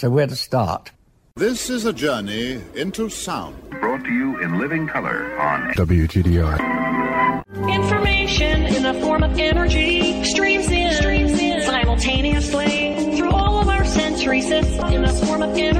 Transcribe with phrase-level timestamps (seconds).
[0.00, 0.92] So where to start?
[1.36, 3.68] This is a journey into sound.
[3.68, 7.44] Brought to you in living color on WGDR.
[7.70, 13.84] Information in the form of energy streams in, streams in simultaneously through all of our
[13.84, 15.79] sensory systems in the form of energy.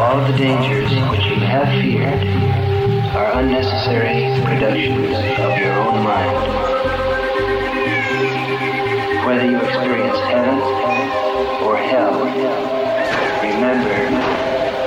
[0.00, 2.26] All the dangers which you have feared
[3.14, 6.36] are unnecessary productions of your own mind.
[9.26, 10.58] Whether you experience heaven
[11.62, 12.24] or hell,
[13.42, 13.90] remember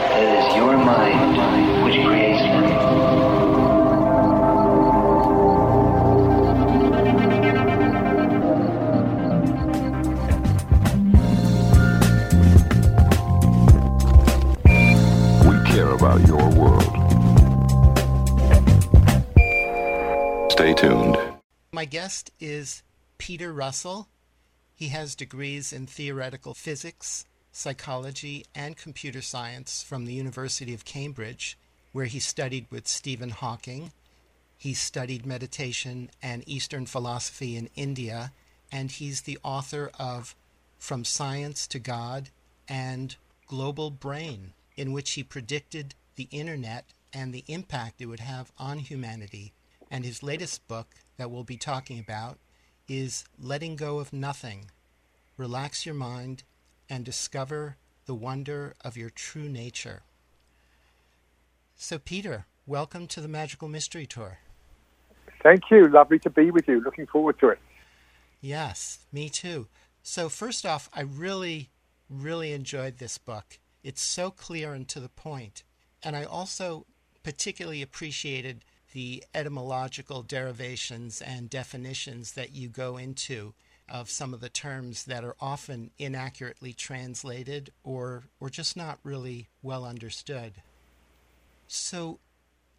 [0.09, 3.42] that it is your mind which creates them.
[16.03, 16.84] About your world.
[20.52, 21.18] Stay tuned.
[21.72, 22.84] My guest is
[23.18, 24.09] Peter Russell.
[24.75, 31.58] He has degrees in theoretical physics, psychology, and computer science from the University of Cambridge,
[31.94, 33.94] where he studied with Stephen Hawking.
[34.58, 38.34] He studied meditation and Eastern philosophy in India,
[38.74, 40.35] and he's the author of
[40.80, 42.30] From Science to God
[42.68, 43.16] and
[43.47, 48.79] Global Brain, in which he predicted the internet and the impact it would have on
[48.79, 49.53] humanity.
[49.91, 52.39] And his latest book that we'll be talking about
[52.88, 54.72] is Letting Go of Nothing.
[55.38, 56.44] Relax your mind
[56.89, 60.01] and discover the wonder of your true nature.
[61.75, 64.40] So, Peter, welcome to the Magical Mystery Tour.
[65.41, 65.88] Thank you.
[65.88, 66.81] Lovely to be with you.
[66.81, 67.59] Looking forward to it.
[68.41, 69.67] Yes, me too.
[70.01, 71.69] So, first off, I really,
[72.09, 73.59] really enjoyed this book.
[73.83, 75.63] It's so clear and to the point.
[76.01, 76.85] And I also
[77.23, 78.63] particularly appreciated
[78.94, 83.53] the etymological derivations and definitions that you go into
[83.89, 89.49] of some of the terms that are often inaccurately translated or, or just not really
[89.61, 90.53] well understood.
[91.67, 92.19] So,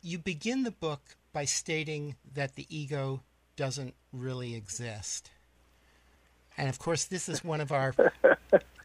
[0.00, 3.22] you begin the book by stating that the ego
[3.56, 5.30] doesn't really exist.
[6.56, 7.94] And of course, this is one of our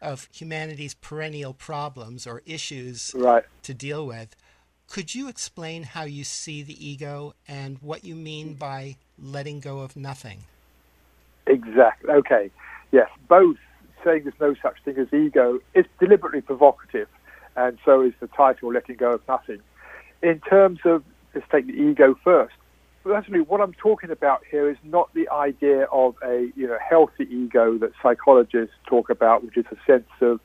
[0.00, 3.44] of humanity's perennial problems or issues Right.
[3.62, 4.36] to deal with.
[4.88, 9.80] Could you explain how you see the ego and what you mean by letting go
[9.80, 10.40] of nothing?
[11.46, 12.10] Exactly.
[12.10, 12.50] Okay.
[12.90, 13.08] Yes.
[13.28, 13.58] Both
[14.04, 17.08] saying there's no such thing as ego is deliberately provocative,
[17.56, 19.60] and so is the title "Letting Go of Nothing."
[20.22, 21.04] In terms of
[21.34, 22.54] let's take the ego first.
[23.08, 27.24] Actually, what I'm talking about here is not the idea of a you know healthy
[27.30, 30.38] ego that psychologists talk about, which is a sense of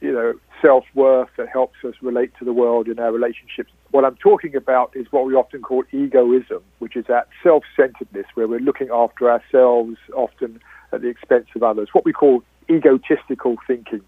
[0.00, 3.70] you know self worth that helps us relate to the world in our relationships.
[3.90, 8.26] What I'm talking about is what we often call egoism, which is that self centeredness,
[8.34, 10.60] where we're looking after ourselves often
[10.92, 14.00] at the expense of others, what we call egotistical thinking.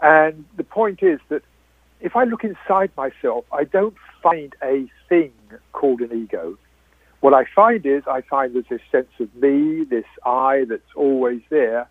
[0.00, 1.42] And the point is that
[2.00, 5.32] if I look inside myself, I don't find a thing
[5.72, 6.56] called an ego.
[7.20, 11.40] What I find is I find there's this sense of me, this I that's always
[11.50, 11.88] there,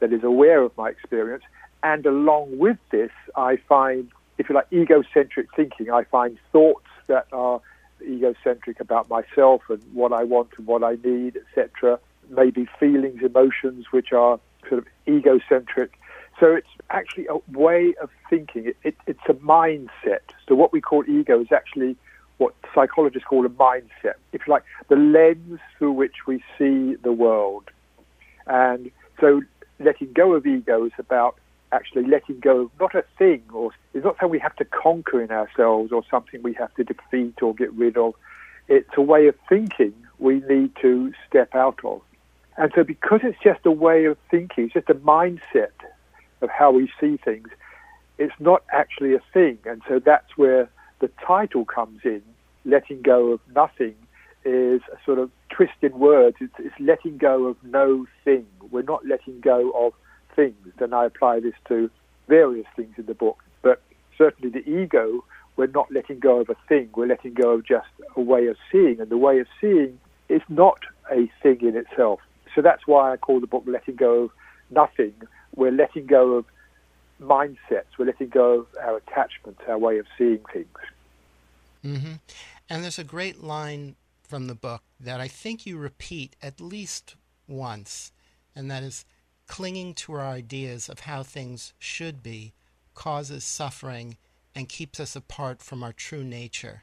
[0.00, 1.44] that is aware of my experience.
[1.82, 5.90] And along with this, I find, if you like, egocentric thinking.
[5.90, 7.60] I find thoughts that are
[8.02, 11.98] egocentric about myself and what I want and what I need, etc.
[12.30, 14.38] Maybe feelings, emotions, which are
[14.68, 15.98] sort of egocentric.
[16.38, 18.66] So it's actually a way of thinking.
[18.66, 20.20] It, it, it's a mindset.
[20.48, 21.96] So what we call ego is actually
[22.38, 24.14] what psychologists call a mindset.
[24.32, 27.70] If you like, the lens through which we see the world.
[28.46, 28.90] And
[29.20, 29.42] so
[29.78, 31.36] letting go of ego is about
[31.70, 35.20] actually letting go of not a thing or it's not something we have to conquer
[35.20, 38.14] in ourselves or something we have to defeat or get rid of.
[38.68, 42.00] It's a way of thinking we need to step out of.
[42.56, 45.72] And so because it's just a way of thinking, it's just a mindset
[46.40, 47.48] of how we see things,
[48.18, 49.58] it's not actually a thing.
[49.64, 50.68] And so that's where
[51.00, 52.22] the title comes in,
[52.64, 53.94] letting go of nothing
[54.44, 56.36] is a sort of twist in words.
[56.40, 58.46] It's, it's letting go of no thing.
[58.70, 59.92] We're not letting go of
[60.34, 60.72] things.
[60.78, 61.90] And I apply this to
[62.28, 63.42] various things in the book.
[63.62, 63.82] But
[64.16, 65.24] certainly the ego,
[65.56, 66.88] we're not letting go of a thing.
[66.94, 69.00] We're letting go of just a way of seeing.
[69.00, 69.98] And the way of seeing
[70.28, 70.80] is not
[71.10, 72.20] a thing in itself.
[72.54, 74.30] So that's why I call the book Letting Go of
[74.70, 75.14] Nothing.
[75.54, 76.44] We're letting go of
[77.20, 77.86] mindsets.
[77.98, 80.78] We're letting go of our attachments, our way of seeing things.
[81.84, 82.12] Mm-hmm.
[82.70, 87.16] And there's a great line from the book that I think you repeat at least
[87.46, 88.12] once,
[88.54, 89.04] and that is
[89.46, 92.52] clinging to our ideas of how things should be
[92.94, 94.16] causes suffering
[94.54, 96.82] and keeps us apart from our true nature.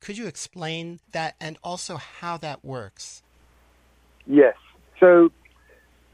[0.00, 3.22] Could you explain that and also how that works?
[4.26, 4.56] Yes.
[4.98, 5.30] So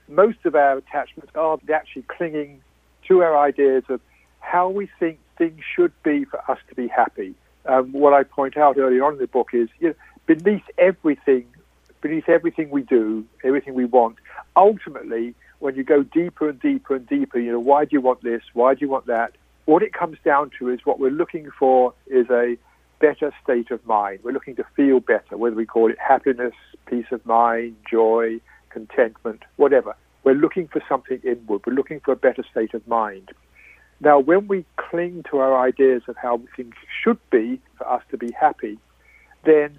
[0.08, 2.62] most of our attachments are actually clinging
[3.08, 4.00] to our ideas of
[4.40, 7.34] how we think things should be for us to be happy.
[7.66, 9.94] Um, what I point out early on in the book is, you know,
[10.26, 11.46] beneath everything,
[12.00, 14.16] beneath everything we do, everything we want,
[14.54, 18.22] ultimately, when you go deeper and deeper and deeper, you know, why do you want
[18.22, 18.42] this?
[18.52, 19.32] Why do you want that?
[19.64, 22.56] What it comes down to is what we're looking for is a
[23.00, 24.20] better state of mind.
[24.22, 26.54] We're looking to feel better, whether we call it happiness,
[26.86, 29.96] peace of mind, joy, contentment, whatever.
[30.26, 31.60] We're looking for something inward.
[31.64, 33.30] We're looking for a better state of mind.
[34.00, 38.18] Now, when we cling to our ideas of how things should be for us to
[38.18, 38.76] be happy,
[39.44, 39.78] then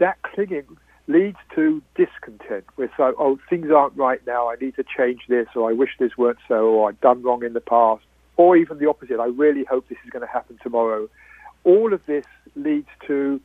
[0.00, 0.66] that clinging
[1.06, 2.64] leads to discontent.
[2.76, 4.50] We're so, oh, things aren't right now.
[4.50, 7.44] I need to change this, or I wish this weren't so, or I've done wrong
[7.44, 8.02] in the past,
[8.36, 9.20] or even the opposite.
[9.20, 11.08] I really hope this is going to happen tomorrow.
[11.62, 12.24] All of this
[12.56, 13.40] leads to,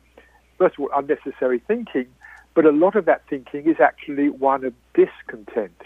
[0.58, 2.06] first of all, unnecessary thinking,
[2.54, 5.80] but a lot of that thinking is actually one of discontent.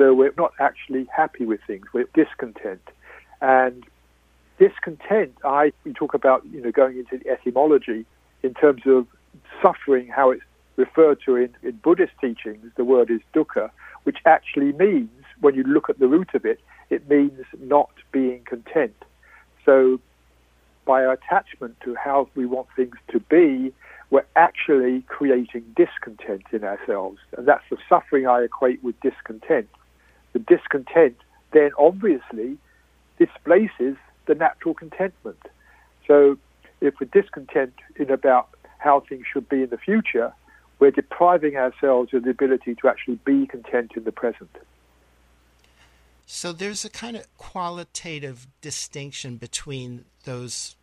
[0.00, 1.84] So we're not actually happy with things.
[1.92, 2.80] We're discontent.
[3.42, 3.84] And
[4.58, 8.06] discontent, I we talk about, you know, going into the etymology
[8.42, 9.06] in terms of
[9.60, 10.42] suffering, how it's
[10.76, 13.68] referred to in, in Buddhist teachings, the word is dukkha,
[14.04, 15.10] which actually means,
[15.42, 18.96] when you look at the root of it, it means not being content.
[19.66, 20.00] So
[20.86, 23.74] by our attachment to how we want things to be,
[24.08, 27.18] we're actually creating discontent in ourselves.
[27.36, 29.68] And that's the suffering I equate with discontent.
[30.32, 31.16] The discontent
[31.52, 32.58] then obviously
[33.18, 33.96] displaces
[34.26, 35.40] the natural contentment.
[36.06, 36.38] So
[36.80, 38.48] if we're discontent in about
[38.78, 40.32] how things should be in the future,
[40.78, 44.50] we're depriving ourselves of the ability to actually be content in the present.
[46.26, 50.76] So there's a kind of qualitative distinction between those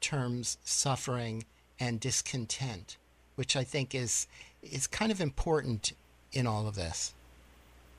[0.00, 1.44] terms suffering
[1.78, 2.96] and discontent,
[3.36, 4.26] which I think is
[4.62, 5.92] is kind of important
[6.32, 7.12] in all of this.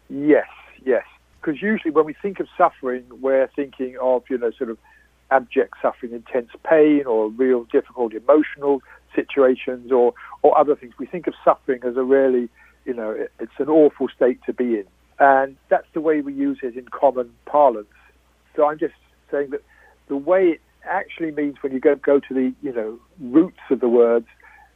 [0.09, 0.47] Yes,
[0.86, 1.04] yes.
[1.42, 4.77] Because usually when we think of suffering, we're thinking of, you know, sort of
[5.32, 8.82] abject suffering, intense pain, or real difficult emotional
[9.15, 10.94] situations, or, or other things.
[11.00, 12.50] We think of suffering as a really,
[12.86, 14.86] you know, it's an awful state to be in.
[15.20, 17.88] And that's the way we use it in common parlance.
[18.56, 18.96] So I'm just
[19.32, 19.62] saying that
[20.08, 23.80] the way it actually means when you go, go to the, you know, roots of
[23.80, 24.27] the words,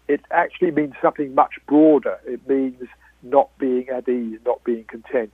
[0.08, 2.18] it actually means something much broader.
[2.26, 2.82] It means
[3.22, 5.34] not being at ease, not being content.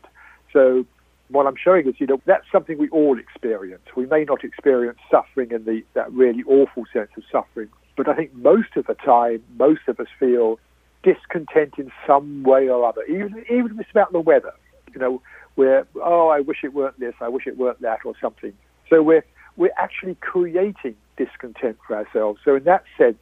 [0.55, 0.85] So
[1.27, 3.83] what I'm showing is, you know, that's something we all experience.
[3.95, 8.15] We may not experience suffering in the that really awful sense of suffering, but I
[8.15, 10.59] think most of the time, most of us feel
[11.03, 13.03] discontent in some way or other.
[13.03, 14.53] Even even if it's about the weather,
[14.93, 15.21] you know,
[15.55, 18.53] where oh, I wish it weren't this, I wish it weren't that, or something.
[18.89, 19.25] So we're
[19.57, 22.39] we're actually creating discontent for ourselves.
[22.45, 23.17] So in that sense,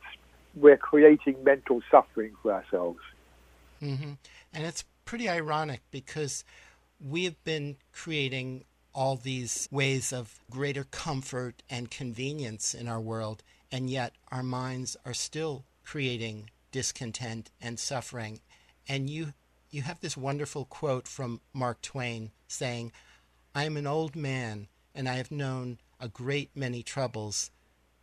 [0.56, 3.00] we're creating mental suffering for ourselves.
[3.82, 4.14] Mm-hmm.
[4.54, 6.44] And it's pretty ironic because
[7.00, 13.44] we have been creating all these ways of greater comfort and convenience in our world,
[13.72, 18.40] and yet our minds are still creating discontent and suffering.
[18.88, 19.34] And you
[19.72, 22.92] you have this wonderful quote from Mark Twain saying,
[23.56, 27.50] I am an old man and I have known a great many troubles,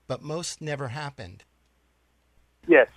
[0.09, 1.45] but most never happened.
[2.67, 2.89] Yes.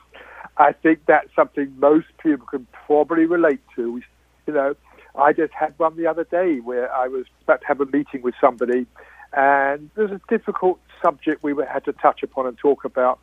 [0.58, 3.94] I think that's something most people can probably relate to.
[3.94, 4.04] We,
[4.48, 4.76] you know,
[5.16, 8.22] I just had one the other day where I was about to have a meeting
[8.22, 8.86] with somebody,
[9.34, 13.20] and there's a difficult subject we had to touch upon and talk about.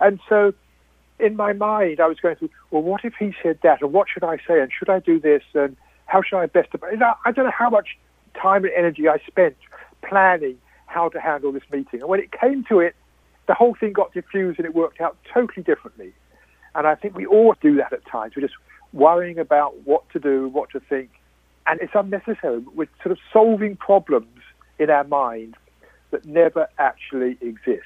[0.00, 0.52] And so,
[1.18, 4.08] in my mind, I was going through, well, what if he said that, and what
[4.12, 6.68] should I say, and should I do this, and how should I best?
[6.82, 7.98] I don't know how much
[8.40, 9.56] time and energy I spent
[10.02, 10.56] planning
[10.86, 12.00] how to handle this meeting.
[12.00, 12.96] And when it came to it,
[13.46, 16.12] the whole thing got diffused and it worked out totally differently.
[16.74, 18.34] And I think we all do that at times.
[18.36, 18.58] We're just
[18.92, 21.10] worrying about what to do, what to think,
[21.66, 22.62] and it's unnecessary.
[22.74, 24.40] We're sort of solving problems
[24.78, 25.56] in our mind
[26.10, 27.84] that never actually exist.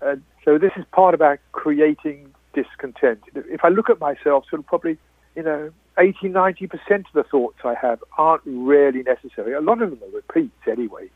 [0.00, 3.22] And so this is part about creating discontent.
[3.34, 4.98] If I look at myself, sort of probably,
[5.34, 9.54] you know, 80, 90% of the thoughts I have aren't really necessary.
[9.54, 11.10] A lot of them are repeats anyway.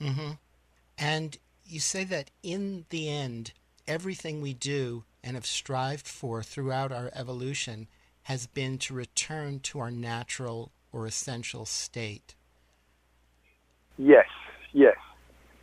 [0.00, 0.32] Mm-hmm.
[0.98, 3.52] And you say that in the end,
[3.86, 7.88] everything we do and have strived for throughout our evolution
[8.24, 12.34] has been to return to our natural or essential state.
[13.96, 14.26] Yes,
[14.72, 14.96] yes.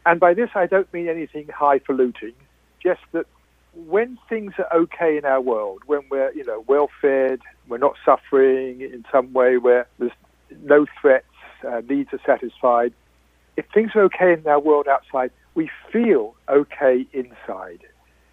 [0.05, 2.33] And by this, I don't mean anything highfalutin,
[2.81, 3.25] just that
[3.73, 7.95] when things are okay in our world, when we're, you know, well fed, we're not
[8.05, 10.11] suffering in some way where there's
[10.63, 11.25] no threats,
[11.67, 12.93] uh, needs are satisfied,
[13.57, 17.81] if things are okay in our world outside, we feel okay inside.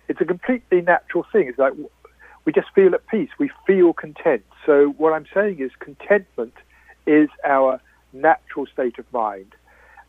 [0.06, 1.48] It's a completely natural thing.
[1.48, 1.72] It's like
[2.44, 3.30] we just feel at peace.
[3.38, 4.44] We feel content.
[4.66, 6.54] So what I'm saying is contentment
[7.06, 7.80] is our
[8.12, 9.54] natural state of mind.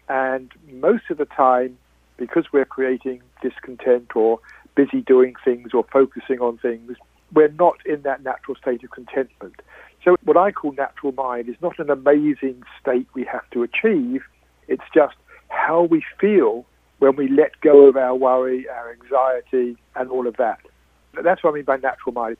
[0.07, 1.77] And most of the time,
[2.17, 4.39] because we're creating discontent or
[4.75, 6.97] busy doing things or focusing on things,
[7.33, 9.55] we're not in that natural state of contentment.
[10.03, 14.21] So what I call natural mind is not an amazing state we have to achieve.
[14.67, 15.15] It's just
[15.49, 16.65] how we feel
[16.99, 20.59] when we let go of our worry, our anxiety, and all of that.
[21.23, 22.37] That's what I mean by natural mind.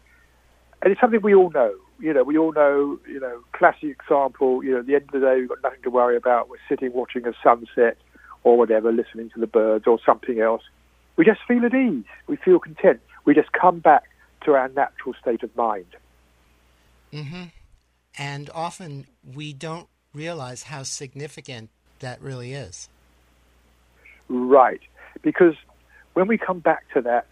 [0.81, 1.73] And it's something we all know.
[1.99, 5.11] You know, we all know, you know, classic example, you know, at the end of
[5.11, 6.49] the day, we've got nothing to worry about.
[6.49, 7.97] We're sitting watching a sunset
[8.43, 10.61] or whatever, listening to the birds or something else.
[11.15, 12.03] We just feel at ease.
[12.27, 12.99] We feel content.
[13.23, 14.03] We just come back
[14.43, 15.87] to our natural state of mind.
[17.13, 17.45] Mm-hmm.
[18.17, 22.89] And often we don't realize how significant that really is.
[24.27, 24.81] Right.
[25.21, 25.55] Because
[26.13, 27.27] when we come back to that,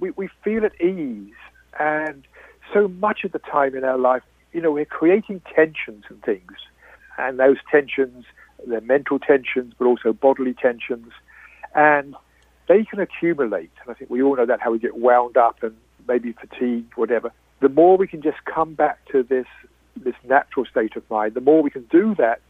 [0.00, 1.34] we, we feel at ease.
[1.78, 2.26] And
[2.72, 4.22] so much of the time in our life,
[4.52, 6.52] you know, we're creating tensions and things.
[7.18, 8.24] And those tensions,
[8.66, 11.12] they're mental tensions, but also bodily tensions.
[11.74, 12.14] And
[12.68, 13.70] they can accumulate.
[13.82, 15.76] And I think we all know that, how we get wound up and
[16.08, 17.32] maybe fatigued, whatever.
[17.60, 19.46] The more we can just come back to this,
[19.96, 22.40] this natural state of mind, the more we can do that,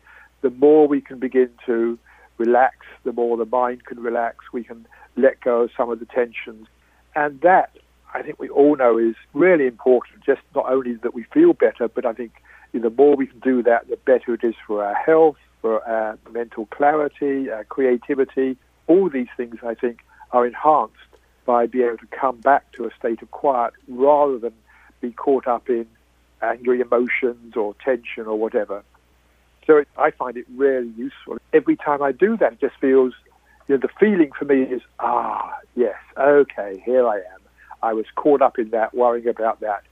[0.42, 1.98] the more we can begin to
[2.38, 4.36] relax, the more the mind can relax.
[4.52, 4.86] We can
[5.16, 6.66] let go of some of the tensions.
[7.16, 7.70] And that,
[8.14, 10.22] I think we all know, is really important.
[10.24, 12.32] Just not only that we feel better, but I think
[12.72, 16.18] the more we can do that, the better it is for our health, for our
[16.30, 18.56] mental clarity, our creativity.
[18.86, 20.94] All these things, I think, are enhanced
[21.46, 24.52] by being able to come back to a state of quiet rather than
[25.00, 25.86] be caught up in
[26.42, 28.82] angry emotions or tension or whatever.
[29.66, 31.38] So it, I find it really useful.
[31.52, 33.14] Every time I do that, it just feels,
[33.68, 37.40] you know, the feeling for me is, ah, yes, okay, here I am.
[37.82, 39.82] I was caught up in that, worrying about that,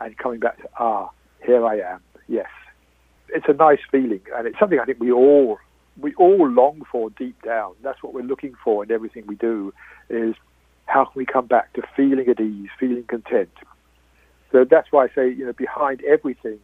[0.00, 1.10] and coming back to, ah,
[1.44, 2.48] here I am, yes.
[3.28, 5.58] It's a nice feeling, and it's something I think we all
[6.00, 7.74] we all long for deep down.
[7.82, 9.72] That's what we're looking for in everything we do.
[10.08, 10.34] Is
[10.86, 13.50] how can we come back to feeling at ease, feeling content?
[14.50, 16.58] So that's why I say, you know, behind everything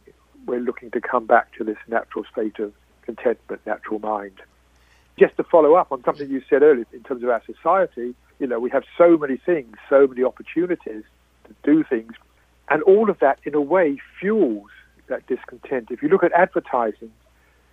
[0.45, 4.39] we're looking to come back to this natural state of contentment, natural mind.
[5.19, 8.47] Just to follow up on something you said earlier in terms of our society, you
[8.47, 11.03] know, we have so many things, so many opportunities
[11.45, 12.13] to do things,
[12.69, 14.69] and all of that, in a way, fuels
[15.07, 15.89] that discontent.
[15.91, 17.11] If you look at advertising,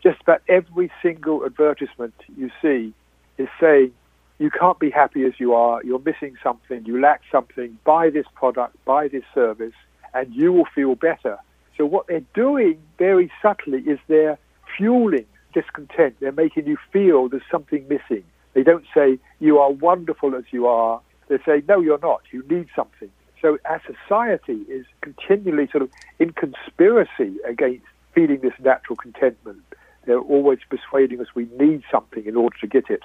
[0.02, 2.92] just about every single advertisement you see
[3.38, 3.92] is saying,
[4.38, 8.26] you can't be happy as you are, you're missing something, you lack something, buy this
[8.34, 9.74] product, buy this service,
[10.14, 11.38] and you will feel better.
[11.76, 14.36] So what they're doing very subtly is they're
[14.76, 15.26] fueling
[15.56, 16.16] discontent.
[16.20, 18.24] They're making you feel there's something missing.
[18.52, 21.00] They don't say you are wonderful as you are.
[21.28, 22.20] They say no, you're not.
[22.30, 23.10] You need something.
[23.40, 29.62] So our society is continually sort of in conspiracy against feeling this natural contentment.
[30.04, 33.02] They're always persuading us we need something in order to get it.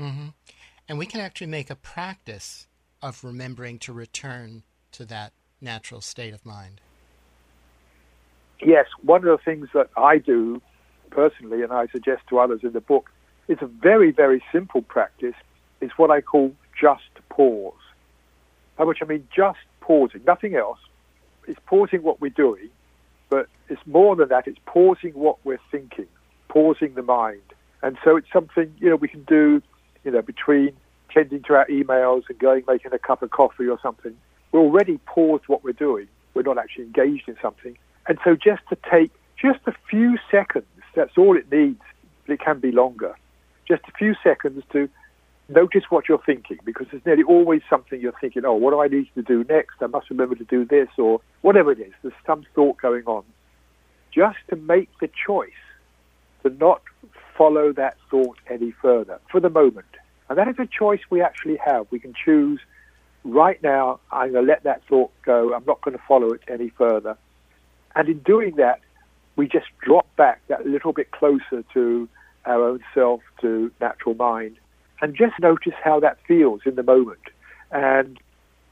[0.00, 0.28] Mm-hmm.
[0.88, 2.66] And we can actually make a practice
[3.02, 6.80] of remembering to return to that natural state of mind
[8.64, 10.60] yes, one of the things that I do
[11.12, 13.10] personally, and I suggest to others in the book,
[13.48, 15.34] is a very, very simple practice.
[15.80, 17.74] It's what I call just pause.
[18.76, 20.78] By which I mean just pausing, nothing else.
[21.46, 22.70] It's pausing what we're doing,
[23.28, 24.46] but it's more than that.
[24.46, 26.06] It's pausing what we're thinking,
[26.48, 27.42] pausing the mind.
[27.82, 29.60] And so it's something, you know, we can do,
[30.04, 30.72] you know, between
[31.12, 34.16] tending to our emails and going making a cup of coffee or something.
[34.52, 36.08] We're already paused what we're doing.
[36.34, 37.76] We're not actually engaged in something.
[38.06, 41.80] And so just to take just a few seconds, that's all it needs.
[42.26, 43.14] It can be longer.
[43.66, 44.88] Just a few seconds to
[45.48, 48.88] notice what you're thinking because there's nearly always something you're thinking, oh, what do I
[48.88, 49.76] need to do next?
[49.80, 51.92] I must remember to do this or whatever it is.
[52.02, 53.24] There's some thought going on.
[54.14, 55.50] Just to make the choice
[56.42, 56.82] to not
[57.36, 59.86] follow that thought any further for the moment.
[60.28, 61.86] And that is a choice we actually have.
[61.90, 62.60] We can choose
[63.24, 65.54] right now, I'm going to let that thought go.
[65.54, 67.16] I'm not going to follow it any further.
[67.94, 68.80] And in doing that,
[69.36, 72.08] we just drop back that little bit closer to
[72.44, 74.56] our own self, to natural mind,
[75.00, 77.20] and just notice how that feels in the moment.
[77.70, 78.18] And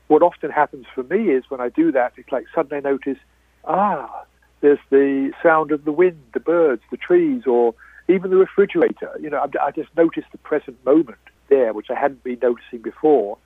[0.08, 3.18] what often happens for me is when I do that, it's like suddenly I notice,
[3.64, 4.24] ah,
[4.60, 7.74] there's the sound of the wind, the birds, the trees, or
[8.08, 9.10] even the refrigerator.
[9.20, 12.80] You know, I, I just notice the present moment there, which I hadn't been noticing
[12.82, 13.38] before.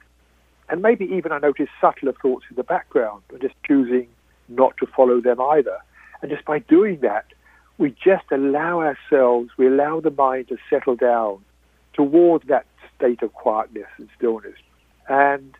[0.69, 4.09] And maybe even I notice subtler thoughts in the background, and just choosing
[4.49, 5.79] not to follow them either.
[6.23, 7.27] And just by doing that,
[7.79, 11.41] we just allow ourselves, we allow the mind to settle down
[11.93, 12.67] towards that
[12.97, 14.59] state of quietness and stillness
[15.09, 15.55] and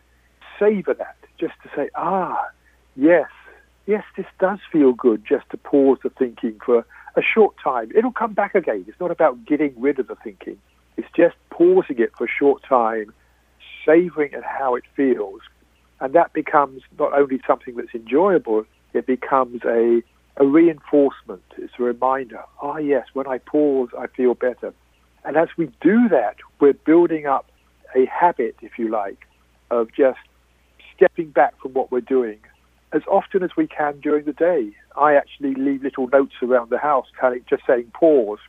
[0.59, 2.45] savor that, just to say, ah,
[2.95, 3.29] yes,
[3.85, 6.85] yes, this does feel good just to pause the thinking for
[7.15, 7.91] a short time.
[7.95, 8.85] It'll come back again.
[8.87, 10.57] It's not about getting rid of the thinking.
[10.97, 13.13] It's just pausing it for a short time,
[13.85, 15.41] savoring at how it feels.
[15.99, 20.01] And that becomes not only something that's enjoyable, it becomes a,
[20.37, 21.43] a reinforcement.
[21.57, 24.73] It's a reminder, ah, yes, when I pause, I feel better.
[25.23, 27.49] And as we do that, we're building up
[27.95, 29.25] a habit, if you like,
[29.71, 30.19] of just
[30.95, 32.39] stepping back from what we're doing
[32.93, 34.71] as often as we can during the day.
[34.95, 38.39] I actually leave little notes around the house telling, just saying pause.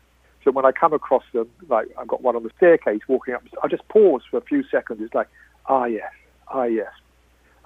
[0.45, 3.43] So when I come across them, like I've got one on the staircase walking up,
[3.63, 5.01] I just pause for a few seconds.
[5.03, 5.29] It's like,
[5.67, 6.13] ah, yes,
[6.49, 6.91] ah, yes.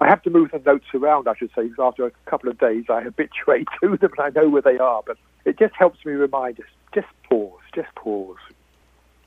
[0.01, 2.57] I have to move the notes around, I should say, because after a couple of
[2.57, 5.03] days I habituate to them and I know where they are.
[5.05, 8.37] But it just helps me remind us, just pause, just pause.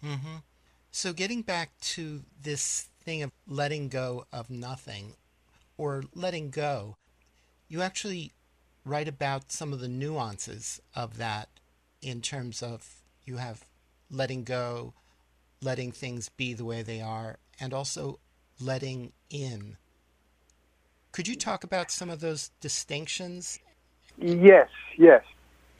[0.04, 0.36] Mm-hmm.
[0.90, 5.14] So getting back to this thing of letting go of nothing
[5.78, 6.96] or letting go,
[7.68, 8.32] you actually
[8.84, 11.48] write about some of the nuances of that
[12.02, 13.64] in terms of you have
[14.10, 14.92] letting go,
[15.62, 18.18] letting things be the way they are, and also
[18.60, 19.76] letting in.
[21.14, 23.58] Could you talk about some of those distinctions?
[24.18, 25.24] Yes, yes.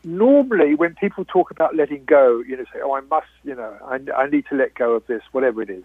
[0.05, 3.77] Normally, when people talk about letting go, you know, say, "Oh, I must," you know,
[3.85, 5.85] I, I need to let go of this, whatever it is,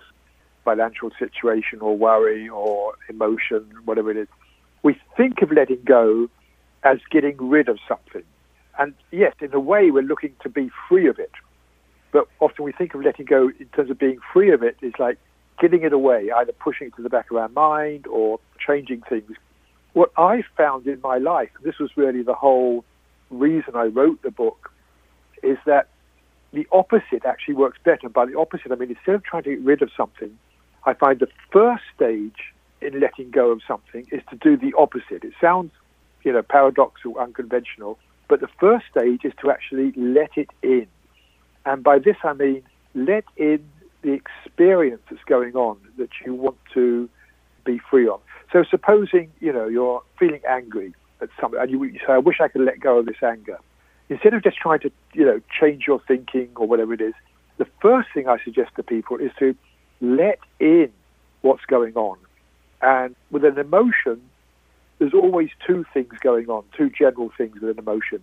[0.63, 4.27] financial situation or worry or emotion, whatever it is
[4.83, 6.29] we think of letting go
[6.83, 8.23] as getting rid of something.
[8.77, 11.31] And yes, in a way, we're looking to be free of it.
[12.11, 14.93] But often we think of letting go in terms of being free of it is
[14.97, 15.17] like
[15.59, 19.31] getting it away, either pushing it to the back of our mind or changing things.
[19.93, 22.85] What I found in my life, and this was really the whole
[23.29, 24.71] reason I wrote the book,
[25.43, 25.87] is that
[26.53, 28.09] the opposite actually works better.
[28.09, 30.37] By the opposite, I mean, instead of trying to get rid of something,
[30.85, 35.23] I find the first stage in letting go of something is to do the opposite.
[35.23, 35.71] It sounds,
[36.23, 40.87] you know, paradoxical, unconventional, but the first stage is to actually let it in.
[41.65, 42.63] And by this I mean
[42.95, 43.63] let in
[44.01, 47.09] the experience that's going on that you want to
[47.65, 48.21] be free of.
[48.51, 52.39] So supposing, you know, you're feeling angry at something and you, you say, I wish
[52.41, 53.59] I could let go of this anger.
[54.09, 57.13] Instead of just trying to, you know, change your thinking or whatever it is,
[57.57, 59.55] the first thing I suggest to people is to
[60.01, 60.91] let in
[61.41, 62.17] what's going on
[62.81, 64.21] and with an emotion,
[64.97, 68.21] there's always two things going on, two general things with an emotion.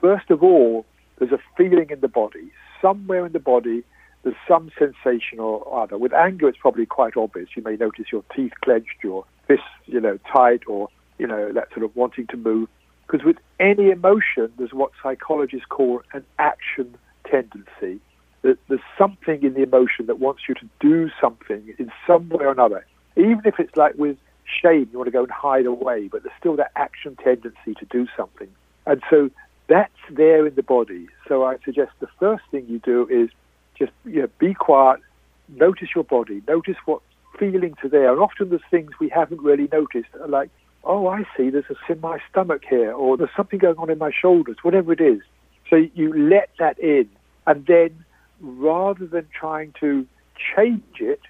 [0.00, 0.86] First of all,
[1.18, 2.50] there's a feeling in the body.
[2.80, 3.82] Somewhere in the body,
[4.26, 5.96] there's some sensation or other.
[5.96, 7.48] With anger, it's probably quite obvious.
[7.54, 11.68] You may notice your teeth clenched, your fists, you know, tight, or you know that
[11.72, 12.68] sort of wanting to move.
[13.06, 16.96] Because with any emotion, there's what psychologists call an action
[17.30, 18.00] tendency.
[18.42, 22.50] There's something in the emotion that wants you to do something in some way or
[22.50, 22.84] another
[23.16, 24.18] even if it's like with
[24.62, 27.84] shame, you want to go and hide away, but there's still that action tendency to
[27.86, 28.48] do something.
[28.86, 29.30] And so
[29.66, 31.08] that's there in the body.
[31.26, 33.30] So I suggest the first thing you do is
[33.78, 35.00] just you know, be quiet,
[35.48, 37.00] notice your body, notice what
[37.38, 38.10] feelings are there.
[38.10, 40.50] And often there's things we haven't really noticed, like,
[40.84, 43.98] oh, I see, there's a in my stomach here, or there's something going on in
[43.98, 45.20] my shoulders, whatever it is.
[45.68, 47.08] So you let that in,
[47.46, 48.04] and then
[48.40, 50.06] rather than trying to
[50.54, 51.20] change it,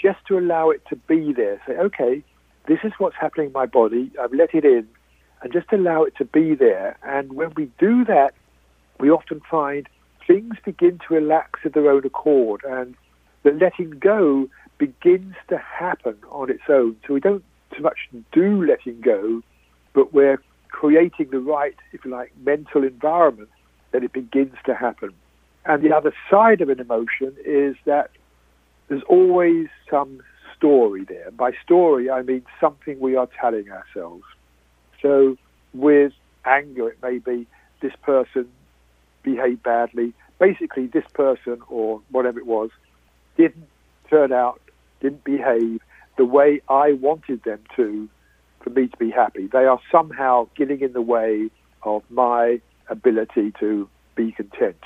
[0.00, 1.60] just to allow it to be there.
[1.66, 2.24] Say, okay,
[2.66, 4.10] this is what's happening in my body.
[4.20, 4.88] I've let it in,
[5.42, 6.96] and just allow it to be there.
[7.02, 8.32] And when we do that,
[8.98, 9.88] we often find
[10.30, 12.94] things begin to relax of their own accord, and
[13.42, 16.94] the letting go begins to happen on its own.
[17.04, 17.42] So we don't
[17.76, 17.98] so much
[18.30, 19.42] do letting go,
[19.92, 23.48] but we're creating the right, if you like, mental environment
[23.90, 25.10] that it begins to happen.
[25.64, 28.10] And the other side of an emotion is that
[28.86, 30.22] there's always some
[30.56, 31.32] story there.
[31.32, 34.22] By story, I mean something we are telling ourselves.
[35.02, 35.36] So
[35.74, 36.12] with
[36.44, 37.48] anger, it may be
[37.82, 38.48] this person
[39.22, 40.12] behaved badly.
[40.38, 42.70] Basically, this person or whatever it was
[43.36, 43.68] didn't
[44.08, 44.60] turn out,
[45.00, 45.80] didn't behave
[46.16, 48.08] the way I wanted them to
[48.62, 49.46] for me to be happy.
[49.46, 51.50] They are somehow getting in the way
[51.82, 54.76] of my ability to be content.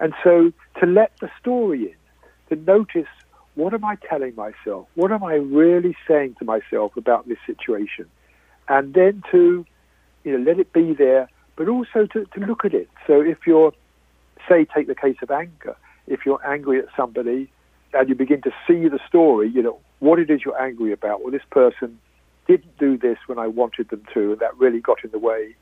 [0.00, 3.08] And so to let the story in, to notice
[3.54, 4.88] what am I telling myself?
[4.94, 8.06] What am I really saying to myself about this situation?
[8.68, 9.64] And then to
[10.24, 12.88] you know, let it be there, but also to, to look at it.
[13.06, 13.72] So if you're,
[14.48, 17.50] say, take the case of anger, if you're angry at somebody
[17.92, 21.22] and you begin to see the story, you know, what it is you're angry about.
[21.22, 21.98] Well, this person
[22.46, 25.54] didn't do this when I wanted them to, and that really got in the way.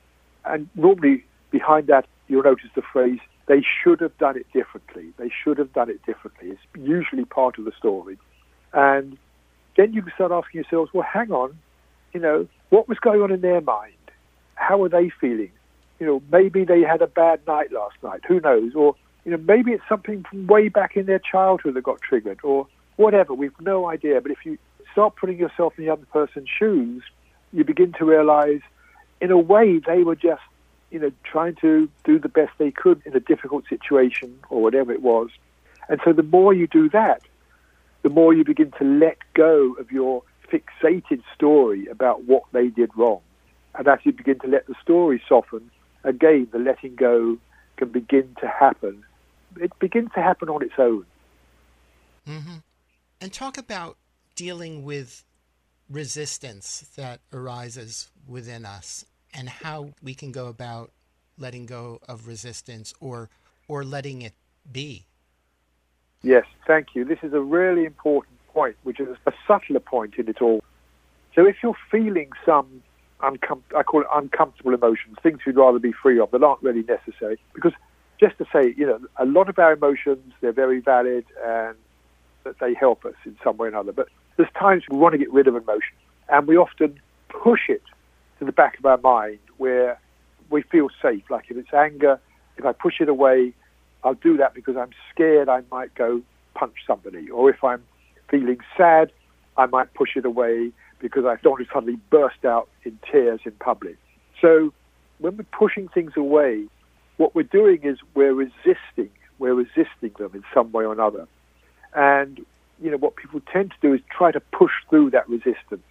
[0.45, 5.13] And normally behind that, you'll notice the phrase, they should have done it differently.
[5.19, 6.51] They should have done it differently.
[6.51, 8.19] It's usually part of the story.
[8.73, 9.19] And
[9.77, 11.59] then you can start asking yourselves, well, hang on,
[12.13, 13.93] you know, what was going on in their mind?
[14.55, 15.53] How are they feeling?
[16.03, 18.23] You know, maybe they had a bad night last night.
[18.27, 18.75] Who knows?
[18.75, 22.41] Or, you know, maybe it's something from way back in their childhood that got triggered
[22.43, 23.35] or whatever.
[23.35, 24.21] We've no idea.
[24.21, 24.59] But if you
[24.91, 27.05] start putting yourself in the other person's shoes,
[27.53, 28.62] you begin to realize,
[29.21, 30.43] in a way, they were just
[30.91, 34.91] you know, trying to do the best they could in a difficult situation or whatever
[34.91, 35.31] it was.
[35.88, 37.23] And so the more you do that,
[38.03, 42.91] the more you begin to let go of your fixated story about what they did
[42.97, 43.21] wrong.
[43.77, 45.71] And as you begin to let the story soften,
[46.05, 47.38] again, the letting go
[47.77, 49.05] can begin to happen.
[49.61, 51.05] It begins to happen on its own.
[52.29, 52.57] Mm-hmm.
[53.21, 53.97] And talk about
[54.35, 55.25] dealing with
[55.91, 60.91] resistance that arises within us and how we can go about
[61.38, 63.29] letting go of resistance or
[63.69, 64.35] or letting it
[64.71, 65.07] be.
[66.23, 67.05] Yes, thank you.
[67.05, 70.62] This is a really important point, which is a subtler point in it all.
[71.35, 72.83] So if you're feeling some
[73.23, 76.83] uncom- I call it uncomfortable emotions, things you'd rather be free of that aren't really
[76.83, 77.73] necessary, because
[78.21, 81.77] just to say, you know, a lot of our emotions they're very valid and
[82.45, 83.93] that they help us in some way or another.
[83.93, 85.95] But there's times we want to get rid of emotion,
[86.29, 87.83] and we often push it
[88.39, 89.99] to the back of our mind where
[90.51, 91.23] we feel safe.
[91.31, 92.21] Like if it's anger,
[92.57, 93.55] if I push it away,
[94.05, 96.23] I'll do that because I'm scared I might go
[96.55, 97.31] punch somebody.
[97.31, 97.83] Or if I'm
[98.29, 99.13] feeling sad,
[99.57, 103.41] I might push it away because I don't want to suddenly burst out in tears
[103.45, 103.99] in public.
[104.41, 104.73] So
[105.19, 106.65] when we're pushing things away,
[107.17, 109.11] what we're doing is we're resisting.
[109.38, 111.27] We're resisting them in some way or another.
[111.95, 112.45] And,
[112.81, 115.85] you know, what people tend to do is try to push through that resistance.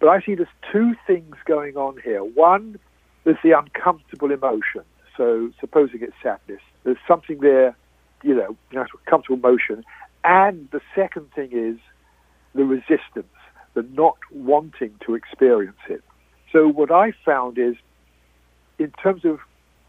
[0.00, 2.22] But I see there's two things going on here.
[2.22, 2.78] One,
[3.24, 4.82] there's the uncomfortable emotion.
[5.16, 7.76] So supposing it's sadness, there's something there,
[8.22, 9.84] you know, uncomfortable emotion.
[10.22, 11.78] And the second thing is
[12.54, 13.26] the resistance,
[13.82, 16.02] not wanting to experience it.
[16.52, 17.74] So what I found is,
[18.78, 19.38] in terms of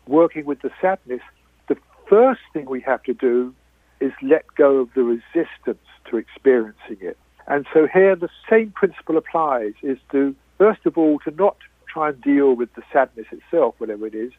[0.07, 1.21] working with the sadness,
[1.67, 1.77] the
[2.09, 3.53] first thing we have to do
[3.99, 7.17] is let go of the resistance to experiencing it.
[7.47, 11.57] And so here the same principle applies, is to, first of all, to not
[11.91, 14.31] try and deal with the sadness itself, whatever it is,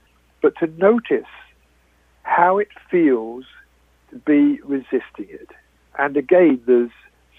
[0.42, 1.30] but to notice
[2.22, 3.44] how it feels
[4.10, 5.48] to be resisting it.
[5.98, 6.90] And again, there's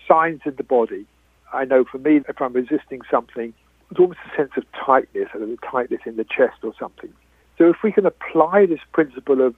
[0.08, 1.06] signs in the body.
[1.53, 3.53] I know for me, if I'm resisting something,
[3.89, 7.13] there's almost a sense of tightness, a little tightness in the chest or something.
[7.57, 9.55] So if we can apply this principle of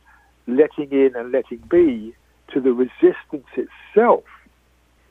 [0.47, 2.15] letting in and letting be
[2.53, 4.23] to the resistance itself,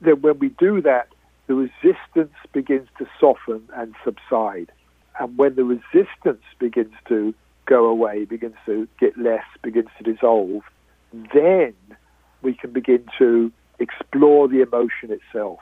[0.01, 1.07] then when we do that,
[1.47, 4.71] the resistance begins to soften and subside.
[5.19, 7.33] And when the resistance begins to
[7.65, 10.63] go away, begins to get less, begins to dissolve,
[11.33, 11.73] then
[12.41, 15.59] we can begin to explore the emotion itself.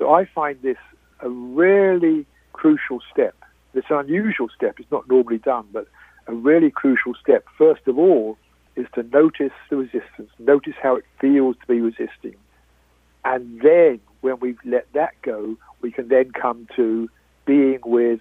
[0.00, 0.78] So I find this
[1.20, 3.36] a really crucial step.
[3.74, 5.86] This unusual step is not normally done, but
[6.26, 8.38] a really crucial step, first of all,
[8.76, 12.36] is to notice the resistance, notice how it feels to be resisting,
[13.24, 17.08] and then when we've let that go, we can then come to
[17.44, 18.20] being with,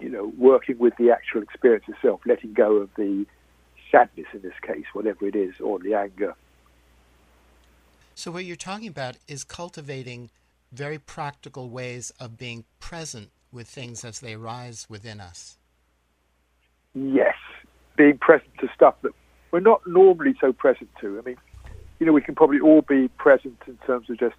[0.00, 3.26] you know, working with the actual experience itself, letting go of the
[3.90, 6.34] sadness in this case, whatever it is, or the anger.
[8.14, 10.30] So, what you're talking about is cultivating
[10.72, 15.56] very practical ways of being present with things as they arise within us.
[16.94, 17.36] Yes,
[17.96, 19.12] being present to stuff that
[19.50, 21.18] we're not normally so present to.
[21.18, 21.36] I mean,
[21.98, 24.36] you know, we can probably all be present in terms of just,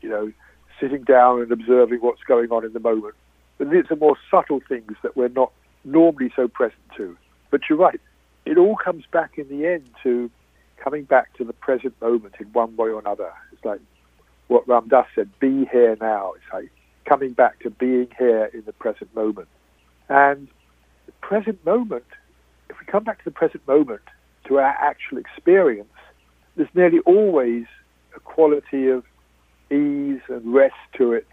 [0.00, 0.32] you know,
[0.80, 3.14] sitting down and observing what's going on in the moment.
[3.58, 5.52] But it's the more subtle things that we're not
[5.84, 7.16] normally so present to.
[7.50, 8.00] But you're right,
[8.44, 10.30] it all comes back in the end to
[10.76, 13.32] coming back to the present moment in one way or another.
[13.52, 13.80] It's like
[14.48, 16.32] what Ram Dass said, be here now.
[16.32, 16.70] It's like
[17.04, 19.48] coming back to being here in the present moment.
[20.08, 20.48] And
[21.06, 22.04] the present moment,
[22.68, 24.02] if we come back to the present moment,
[24.46, 25.88] to our actual experience,
[26.56, 27.66] there's nearly always
[28.16, 29.04] a quality of
[29.70, 31.26] ease and rest to it.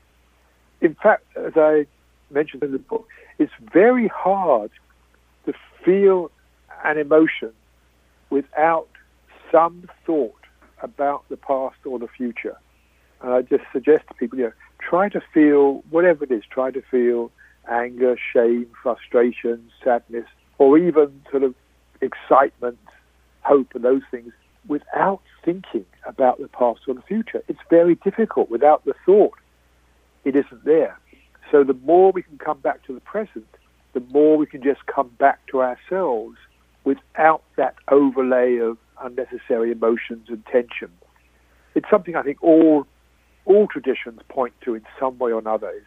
[0.82, 1.88] In fact, as I
[2.30, 3.08] mentioned in the book,
[3.40, 4.72] it's very hard
[5.46, 6.32] to feel
[6.84, 7.52] an emotion
[8.30, 8.88] without
[9.52, 10.34] some thought
[10.82, 12.58] about the past or the future.
[13.34, 16.82] I just suggest to people, you know, try to feel whatever it is, try to
[16.92, 17.32] feel
[17.70, 20.26] anger, shame, frustration, sadness,
[20.58, 21.56] or even sort of
[22.02, 22.78] excitement,
[23.42, 24.32] hope, and those things
[24.68, 27.44] without thinking about the past or the future.
[27.48, 29.38] It's very difficult without the thought.
[30.24, 30.98] It isn't there.
[31.52, 33.48] So the more we can come back to the present,
[33.94, 36.38] the more we can just come back to ourselves
[36.84, 40.92] without that overlay of unnecessary emotions and tension.
[41.76, 42.88] It's something I think all
[43.46, 45.84] all traditions point to in some way or another is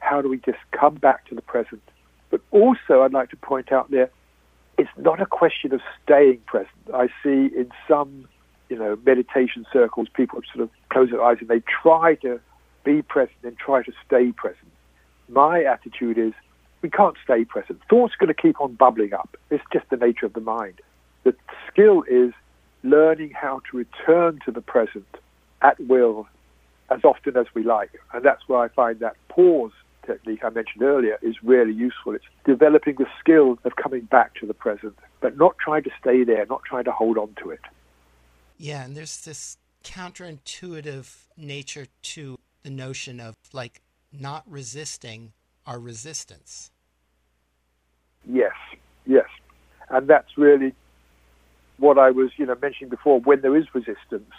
[0.00, 1.82] how do we just come back to the present?
[2.30, 4.10] But also I'd like to point out there
[4.76, 6.70] it's not a question of staying present.
[6.92, 8.28] I see in some,
[8.68, 12.40] you know, meditation circles people sort of close their eyes and they try to
[12.84, 14.70] be present and try to stay present.
[15.28, 16.32] My attitude is
[16.82, 17.80] we can't stay present.
[17.88, 19.36] Thoughts are going to keep on bubbling up.
[19.50, 20.80] It's just the nature of the mind.
[21.22, 21.34] The
[21.70, 22.32] skill is
[22.82, 25.06] learning how to return to the present
[25.62, 26.28] at will
[26.94, 27.90] as often as we like.
[28.12, 29.72] And that's where I find that pause
[30.06, 32.14] technique I mentioned earlier is really useful.
[32.14, 36.24] It's developing the skill of coming back to the present, but not trying to stay
[36.24, 37.60] there, not trying to hold on to it.
[38.58, 43.80] Yeah, and there's this counterintuitive nature to the notion of like
[44.12, 45.32] not resisting
[45.66, 46.70] our resistance.
[48.30, 48.54] Yes,
[49.06, 49.26] yes.
[49.90, 50.74] And that's really
[51.78, 53.20] what I was, you know, mentioning before.
[53.20, 54.30] When there is resistance,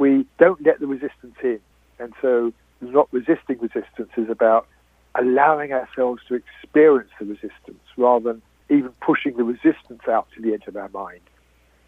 [0.00, 1.60] we don't let the resistance in.
[1.98, 4.66] And so not resisting resistance is about
[5.14, 10.54] allowing ourselves to experience the resistance rather than even pushing the resistance out to the
[10.54, 11.20] edge of our mind.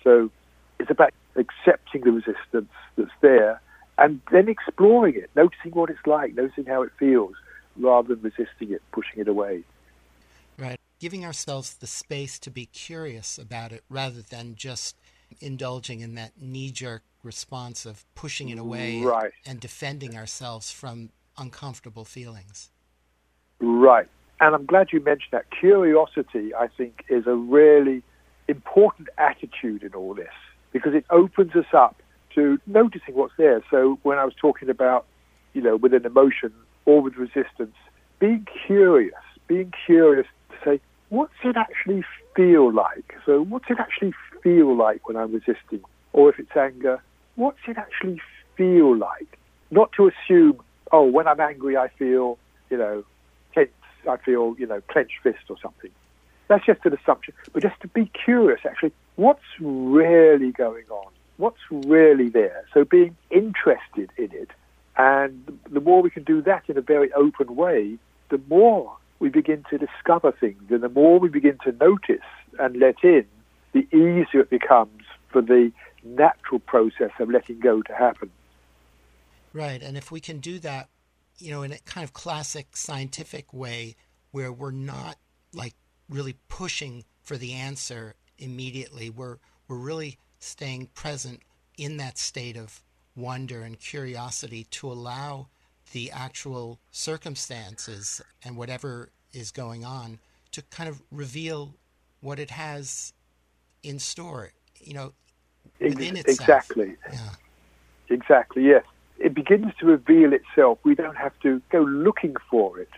[0.05, 0.31] So
[0.79, 3.63] it's about accepting the resistance that's there
[3.97, 7.35] and then exploring it, noticing what it's like, noticing how it feels,
[7.79, 9.65] rather than resisting it, pushing it away.
[10.59, 10.79] Right.
[11.01, 14.97] Giving ourselves the space to be curious about it rather than just
[15.41, 19.33] indulging in that knee jerk response of pushing it away right.
[19.47, 22.71] and defending ourselves from uncomfortable feelings.
[23.61, 24.09] Right.
[24.41, 25.45] And I'm glad you mentioned that.
[25.51, 28.03] Curiosity, I think, is a really
[28.49, 30.35] important attitude in all this
[30.73, 32.03] because it opens us up
[32.35, 33.63] to noticing what's there.
[33.71, 35.07] So when I was talking about,
[35.53, 36.53] you know, with an emotion
[36.87, 37.77] or with resistance,
[38.19, 39.15] being curious,
[39.47, 40.81] being curious to say,
[41.11, 42.05] what's it actually
[42.35, 43.15] feel like?
[43.27, 45.83] So what's it actually feel like when I'm resisting?
[46.13, 47.03] Or if it's anger,
[47.37, 48.21] what's it actually
[48.57, 49.39] feel like?
[49.71, 52.39] Not to assume, oh, when I'm angry, I feel,
[52.71, 53.05] you know,
[53.55, 53.71] tense,
[54.09, 55.91] I feel, you know, clenched fist or something.
[56.49, 57.35] That's just an assumption.
[57.53, 61.11] But just to be curious, actually, what's really going on?
[61.39, 62.65] What's really there?
[62.75, 64.51] So being interested in it.
[64.97, 67.97] And the more we can do that in a very open way,
[68.29, 70.63] the more we begin to discover things.
[70.71, 72.27] And the more we begin to notice
[72.59, 73.25] and let in,
[73.73, 75.73] the easier it becomes for the
[76.05, 78.31] natural process of letting go to happen.
[79.53, 79.83] Right.
[79.83, 80.89] And if we can do that,
[81.39, 83.97] you know, in a kind of classic scientific way
[84.31, 85.17] where we're not
[85.53, 85.75] like
[86.09, 89.39] really pushing for the answer immediately, we're,
[89.69, 91.41] we're really staying present
[91.77, 92.83] in that state of
[93.15, 95.49] wonder and curiosity to allow
[95.93, 100.19] the actual circumstances and whatever is going on
[100.51, 101.75] to kind of reveal
[102.21, 103.13] what it has
[103.83, 105.13] in store, you know,
[105.81, 105.97] Ex-
[106.27, 106.97] Exactly.
[107.13, 107.31] Yeah.
[108.09, 108.85] Exactly, yes.
[109.19, 110.79] It begins to reveal itself.
[110.85, 112.89] We don't have to go looking for it.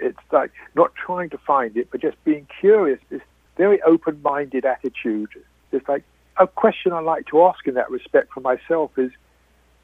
[0.00, 3.00] It's like not trying to find it, but just being curious.
[3.10, 3.22] This
[3.56, 5.30] very open minded attitude.
[5.72, 6.04] It's like
[6.38, 9.10] a question I like to ask in that respect for myself is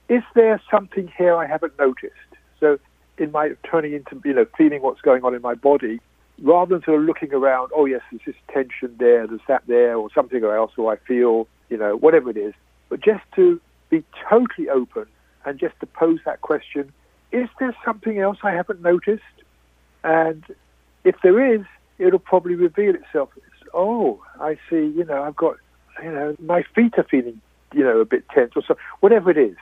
[0.09, 2.15] Is there something here I haven't noticed?
[2.61, 2.79] So,
[3.19, 6.01] in my turning into, you know, feeling what's going on in my body,
[6.43, 9.97] rather than sort of looking around, oh, yes, there's this tension there, there's that there,
[9.97, 12.55] or something else, or I feel, you know, whatever it is,
[12.89, 15.07] but just to be totally open
[15.45, 16.93] and just to pose that question
[17.35, 19.23] is there something else I haven't noticed?
[20.05, 20.45] And
[21.03, 21.63] if there is,
[21.99, 23.31] it'll probably reveal itself.
[23.37, 25.57] It's, oh, I see, you know, I've got,
[26.01, 27.41] you know, my feet are feeling,
[27.73, 29.57] you know, a bit tense or so, whatever it is.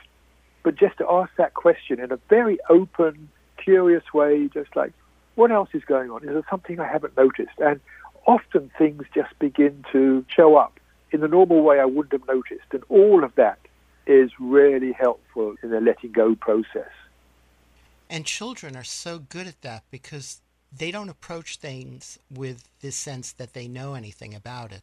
[0.61, 4.93] But just to ask that question in a very open, curious way, just like,
[5.35, 6.23] what else is going on?
[6.23, 7.57] Is there something I haven't noticed?
[7.59, 7.79] And
[8.25, 10.79] often things just begin to show up
[11.11, 12.67] in the normal way I wouldn't have noticed.
[12.71, 13.59] And all of that
[14.05, 16.89] is really helpful in the letting go process.
[18.09, 20.41] And children are so good at that because
[20.75, 24.81] they don't approach things with this sense that they know anything about it.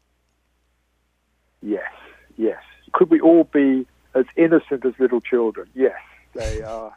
[1.63, 1.93] Yes,
[2.37, 2.63] yes.
[2.93, 5.69] Could we all be as innocent as little children?
[5.75, 6.01] Yes,
[6.35, 6.97] they are.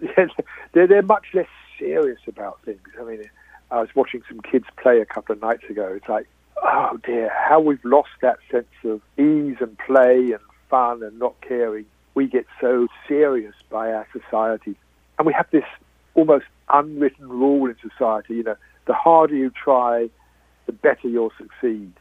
[0.72, 1.46] they're, they're much less
[1.78, 2.80] serious about things.
[3.00, 3.24] I mean,
[3.70, 5.92] I was watching some kids play a couple of nights ago.
[5.96, 6.26] It's like,
[6.62, 11.34] oh dear, how we've lost that sense of ease and play and fun and not
[11.40, 11.86] caring.
[12.14, 14.76] We get so serious by our society.
[15.18, 15.64] And we have this
[16.14, 18.56] almost unwritten rule in society, you know,
[18.86, 20.08] the harder you try,
[20.66, 21.92] the better you'll succeed.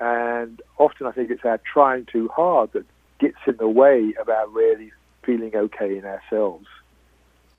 [0.00, 2.84] And often I think it's our trying too hard that
[3.20, 6.66] gets in the way of our really feeling okay in ourselves.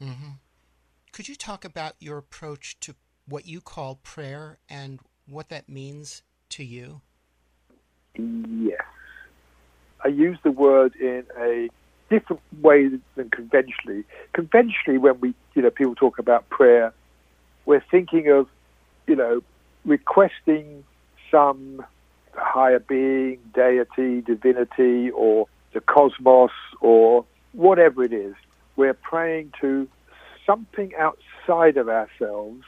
[0.01, 0.31] Mm-hmm.
[1.13, 2.95] Could you talk about your approach to
[3.27, 7.01] what you call prayer and what that means to you?
[8.17, 8.81] Yes.
[10.03, 11.69] I use the word in a
[12.09, 14.05] different way than conventionally.
[14.33, 16.91] Conventionally, when we, you know, people talk about prayer,
[17.67, 18.47] we're thinking of,
[19.05, 19.43] you know,
[19.85, 20.83] requesting
[21.29, 21.85] some
[22.33, 26.49] higher being, deity, divinity, or the cosmos,
[26.81, 28.33] or whatever it is.
[28.75, 29.87] We're praying to
[30.45, 32.63] something outside of ourselves,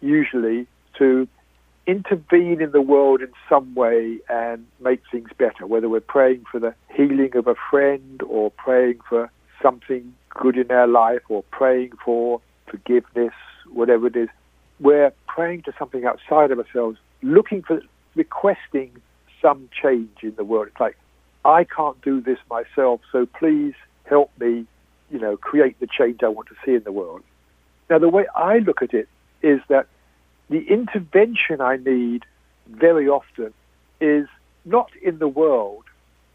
[0.00, 0.66] usually,
[0.98, 1.28] to
[1.86, 6.60] intervene in the world in some way and make things better, whether we're praying for
[6.60, 9.30] the healing of a friend or praying for
[9.62, 13.32] something good in our life or praying for forgiveness,
[13.72, 14.28] whatever it is.
[14.78, 17.82] We're praying to something outside of ourselves, looking for,
[18.14, 18.92] requesting
[19.42, 20.68] some change in the world.
[20.68, 20.96] It's like,
[21.44, 24.66] I can't do this myself, so please help me,
[25.10, 27.22] you know, create the change I want to see in the world.
[27.88, 29.08] Now, the way I look at it
[29.42, 29.86] is that
[30.48, 32.24] the intervention I need
[32.68, 33.52] very often
[34.00, 34.28] is
[34.64, 35.84] not in the world.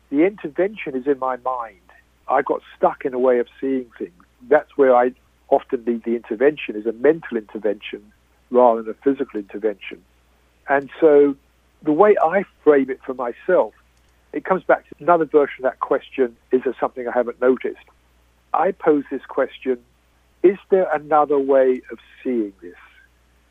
[0.09, 1.79] The intervention is in my mind.
[2.27, 4.13] I got stuck in a way of seeing things.
[4.47, 5.11] That's where I
[5.49, 8.11] often need the intervention is a mental intervention
[8.49, 10.03] rather than a physical intervention.
[10.67, 11.35] And so
[11.83, 13.73] the way I frame it for myself,
[14.33, 17.85] it comes back to another version of that question, is there something I haven't noticed?
[18.55, 19.79] I pose this question,
[20.43, 22.75] is there another way of seeing this?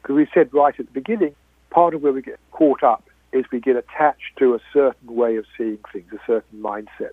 [0.02, 1.34] Because we said right at the beginning,
[1.70, 5.36] part of where we get caught up is we get attached to a certain way
[5.36, 7.10] of seeing things, a certain mindset.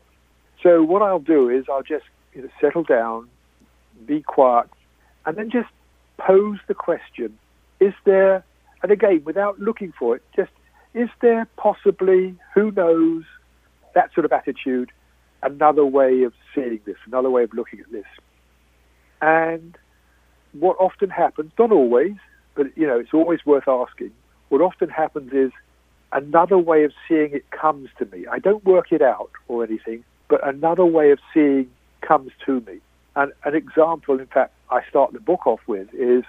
[0.62, 3.28] So what I'll do is I'll just you know, settle down,
[4.06, 4.70] be quiet,
[5.26, 5.70] and then just
[6.18, 7.38] pose the question,
[7.80, 8.44] is there,
[8.84, 10.52] and again, without looking for it, just,
[10.94, 13.24] is there possibly, who knows,
[13.96, 14.92] that sort of attitude,
[15.44, 18.06] another way of seeing this, another way of looking at this.
[19.22, 19.78] And
[20.54, 22.16] what often happens, not always,
[22.56, 24.12] but you know, it's always worth asking.
[24.50, 25.52] What often happens is
[26.12, 28.26] another way of seeing it comes to me.
[28.28, 31.70] I don't work it out or anything, but another way of seeing
[32.02, 32.80] comes to me.
[33.16, 36.24] And an example, in fact, I start the book off with is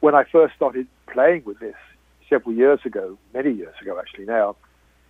[0.00, 1.74] when I first started playing with this
[2.28, 4.56] several years ago, many years ago actually now,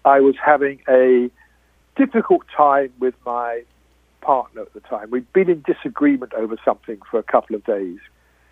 [0.05, 1.31] I was having a
[2.07, 3.63] difficult time with my
[4.23, 5.11] partner at the time.
[5.11, 7.99] We'd been in disagreement over something for a couple of days.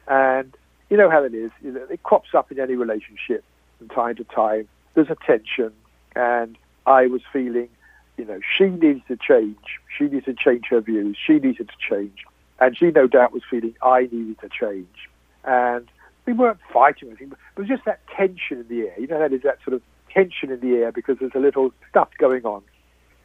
[0.06, 0.54] And
[0.90, 1.50] you know how it is.
[1.62, 3.42] You know, it crops up in any relationship
[3.78, 4.68] from time to time.
[4.92, 5.72] There's a tension,
[6.14, 7.70] and I was feeling,
[8.18, 9.80] you know, she needs to change.
[9.96, 11.16] She needs to change her views.
[11.26, 12.24] She needed to change,
[12.60, 15.08] and she no doubt was feeling I needed to change.
[15.44, 15.88] And
[16.26, 19.00] we weren't fighting or anything, but it was just that tension in the air.
[19.00, 21.72] You know, that is that sort of tension in the air because there's a little
[21.88, 22.62] stuff going on.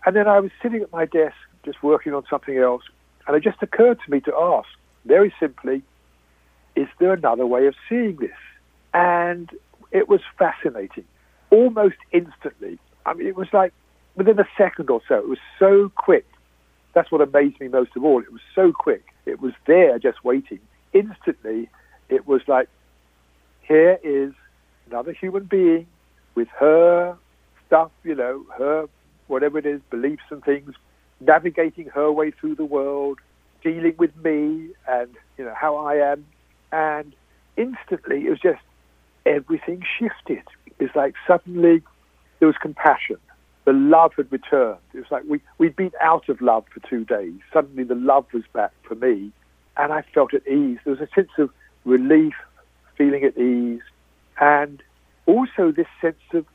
[0.05, 2.83] And then I was sitting at my desk just working on something else,
[3.25, 4.67] and it just occurred to me to ask
[5.05, 5.81] very simply,
[6.75, 8.31] is there another way of seeing this?
[8.93, 9.49] And
[9.91, 11.05] it was fascinating.
[11.51, 12.79] Almost instantly.
[13.05, 13.73] I mean, it was like
[14.15, 15.15] within a second or so.
[15.15, 16.25] It was so quick.
[16.93, 18.21] That's what amazed me most of all.
[18.21, 19.05] It was so quick.
[19.25, 20.59] It was there just waiting.
[20.93, 21.69] Instantly,
[22.09, 22.69] it was like,
[23.61, 24.33] here is
[24.87, 25.87] another human being
[26.35, 27.17] with her
[27.67, 28.87] stuff, you know, her
[29.33, 30.73] whatever it is, beliefs and things,
[31.19, 33.19] navigating her way through the world,
[33.63, 36.25] dealing with me and, you know, how I am
[36.73, 37.13] and
[37.55, 38.61] instantly it was just
[39.25, 40.43] everything shifted.
[40.79, 41.83] It's like suddenly
[42.39, 43.17] there was compassion.
[43.65, 44.79] The love had returned.
[44.93, 47.35] It was like we, we'd been out of love for two days.
[47.53, 49.31] Suddenly the love was back for me,
[49.77, 50.79] and I felt at ease.
[50.83, 51.49] There was a sense of
[51.85, 52.33] relief,
[52.97, 53.81] feeling at ease,
[54.41, 54.81] and
[55.25, 56.45] also this sense of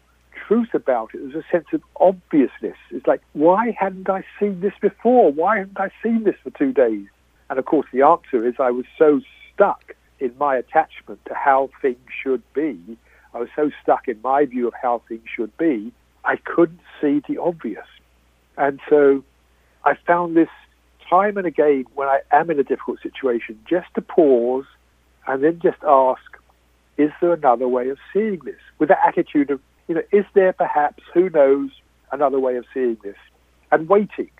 [0.47, 1.21] truth about it.
[1.23, 2.77] There's a sense of obviousness.
[2.91, 5.33] It's like, why hadn't I seen this before?
[5.33, 7.07] Why hadn't I seen this for two days?
[7.51, 9.21] And of course, the answer is I was so
[9.55, 12.79] stuck in my attachment to how things should be.
[13.35, 15.93] I was so stuck in my view of how things should be,
[16.25, 17.87] I couldn't see the obvious.
[18.57, 19.25] And so
[19.85, 20.49] I found this
[21.09, 24.67] time and again when I am in a difficult situation just to pause
[25.27, 26.21] and then just ask,
[26.97, 28.61] is there another way of seeing this?
[28.79, 31.71] With that attitude of, you know, is there perhaps, who knows,
[32.13, 33.17] another way of seeing this?
[33.73, 34.31] And waiting,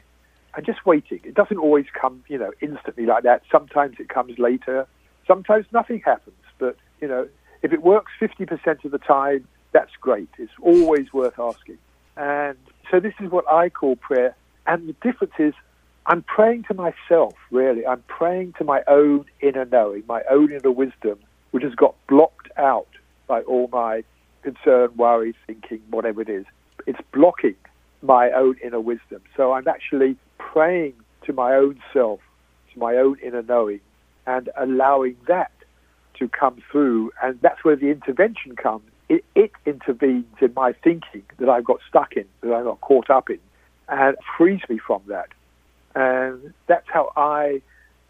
[0.55, 1.21] and just waiting.
[1.25, 3.43] It doesn't always come, you know, instantly like that.
[3.51, 4.87] Sometimes it comes later.
[5.27, 6.37] Sometimes nothing happens.
[6.59, 7.29] But, you know,
[7.63, 10.29] if it works 50% of the time, that's great.
[10.39, 11.79] It's always worth asking.
[12.17, 12.57] And
[12.91, 14.35] so this is what I call prayer.
[14.67, 15.55] And the difference is
[16.07, 17.87] I'm praying to myself, really.
[17.87, 21.19] I'm praying to my own inner knowing, my own inner wisdom,
[21.51, 22.89] which has got blocked out
[23.27, 24.05] by all my
[24.43, 26.45] concern, worry, thinking, whatever it is.
[26.87, 27.57] It's blocking
[28.03, 29.23] my own inner wisdom.
[29.37, 32.21] So I'm actually praying to my own self,
[32.73, 33.81] to my own inner knowing,
[34.27, 35.53] and allowing that
[36.19, 37.13] to come through.
[37.23, 38.85] And that's where the intervention comes.
[39.09, 43.11] It, it intervenes in my thinking that I've got stuck in, that I've got caught
[43.11, 43.39] up in,
[43.89, 45.29] and frees me from that.
[45.95, 47.63] And that's how I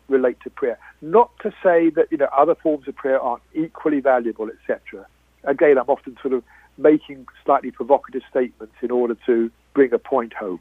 [0.09, 0.79] relate to prayer.
[1.01, 5.07] Not to say that you know other forms of prayer aren't equally valuable, etc.
[5.49, 6.44] Again, I'm often sort of
[6.76, 10.61] making slightly provocative statements in order to bring a point home.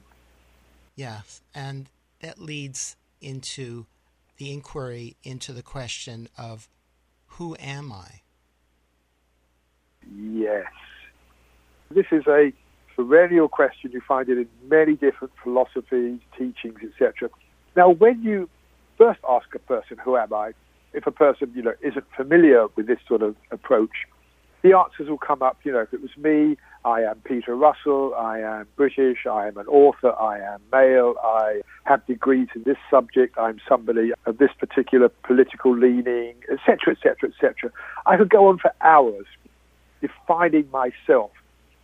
[0.95, 1.89] Yes, and
[2.21, 3.85] that leads into
[4.37, 6.69] the inquiry into the question of
[7.25, 8.21] who am I?
[10.15, 10.71] Yes.
[11.91, 12.53] This is a
[12.95, 13.91] perennial question.
[13.91, 17.29] You find it in many different philosophies, teachings, etc.
[17.75, 18.49] Now, when you
[18.97, 20.53] first ask a person, who am I?
[20.93, 24.07] If a person, you know, isn't familiar with this sort of approach,
[24.67, 28.13] the answers will come up, you know, if it was me, I am Peter Russell,
[28.15, 32.77] I am British, I am an author, I am male, I have degrees in this
[32.89, 37.71] subject, I'm somebody of this particular political leaning, etc., etc., etc.
[38.05, 39.25] I could go on for hours
[40.01, 41.31] defining myself,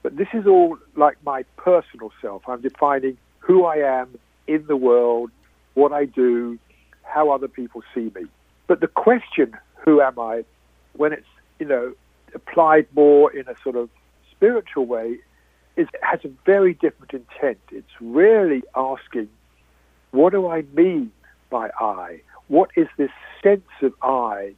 [0.01, 2.43] but this is all like my personal self.
[2.47, 4.17] I'm defining who I am
[4.47, 5.31] in the world,
[5.73, 6.59] what I do,
[7.03, 8.25] how other people see me.
[8.67, 9.53] But the question,
[9.83, 10.43] who am I,
[10.95, 11.27] when it's,
[11.59, 11.93] you know,
[12.35, 13.89] applied more in a sort of
[14.31, 15.17] spiritual way,
[16.01, 17.57] has a very different intent.
[17.71, 19.29] It's really asking,
[20.11, 21.11] what do I mean
[21.49, 22.21] by I?
[22.47, 23.11] What is this
[23.41, 24.53] sense of I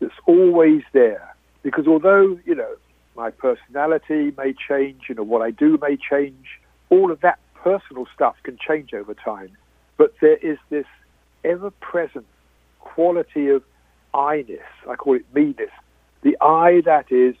[0.00, 1.34] that's always there?
[1.62, 2.74] Because although, you know,
[3.16, 6.60] my personality may change, you know, what I do may change,
[6.90, 9.50] all of that personal stuff can change over time.
[9.96, 10.86] But there is this
[11.44, 12.26] ever present
[12.80, 13.62] quality of
[14.14, 15.68] I-ness, I call it me-ness,
[16.22, 17.34] the I that is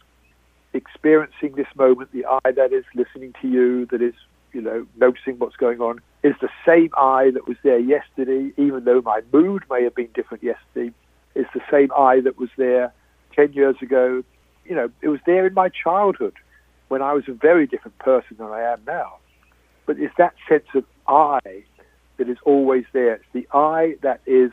[0.72, 4.14] experiencing this moment, the I that is listening to you, that is,
[4.52, 8.84] you know, noticing what's going on, is the same I that was there yesterday, even
[8.84, 10.92] though my mood may have been different yesterday.
[11.34, 12.92] It's the same I that was there
[13.34, 14.22] 10 years ago.
[14.64, 16.34] You know, it was there in my childhood
[16.88, 19.16] when I was a very different person than I am now.
[19.86, 21.40] But it's that sense of I
[22.16, 23.14] that is always there.
[23.14, 24.50] It's the I that is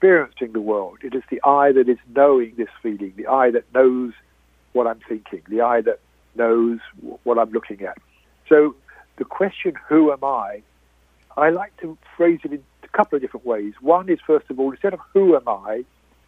[0.00, 0.96] experiencing the world.
[1.02, 4.14] It is the I that is knowing this feeling, the I that knows
[4.72, 6.00] what I'm thinking, the I that
[6.34, 6.78] knows
[7.24, 7.98] what I'm looking at.
[8.48, 8.74] So
[9.18, 10.62] the question, who am I,
[11.36, 13.74] I like to phrase it in a couple of different ways.
[13.82, 15.84] One is, first of all, instead of who am I,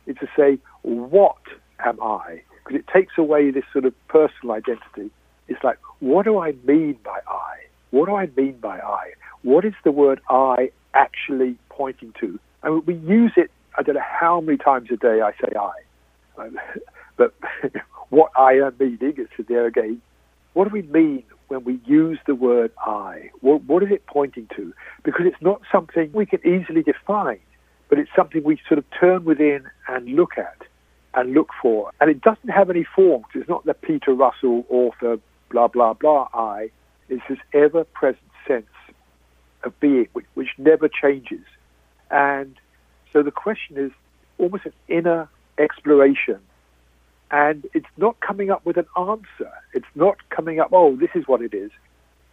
[0.07, 1.41] it's to say, what
[1.83, 2.43] am I?
[2.63, 5.11] Because it takes away this sort of personal identity.
[5.49, 7.55] It's like, what do I mean by I?
[7.91, 9.13] What do I mean by I?
[9.41, 12.39] What is the word I actually pointing to?
[12.63, 15.53] I mean, we use it, I don't know how many times a day I say
[15.59, 16.43] I.
[16.43, 16.59] Um,
[17.17, 17.35] but
[18.11, 20.01] what I am meaning is there again.
[20.55, 23.31] What do we mean when we use the word I?
[23.41, 24.73] What, what is it pointing to?
[25.03, 27.41] Because it's not something we can easily define,
[27.89, 30.63] but it's something we sort of turn within and look at
[31.15, 31.91] and look for.
[32.01, 33.25] And it doesn't have any form.
[33.35, 35.19] It's not the Peter Russell author,
[35.51, 36.71] blah, blah, blah I.
[37.09, 38.67] It's this ever present sense
[39.65, 41.45] of being which, which never changes.
[42.11, 42.57] And
[43.13, 43.91] so the question is
[44.39, 46.39] almost an inner exploration.
[47.31, 49.53] And it's not coming up with an answer.
[49.73, 51.71] It's not coming up, oh, this is what it is.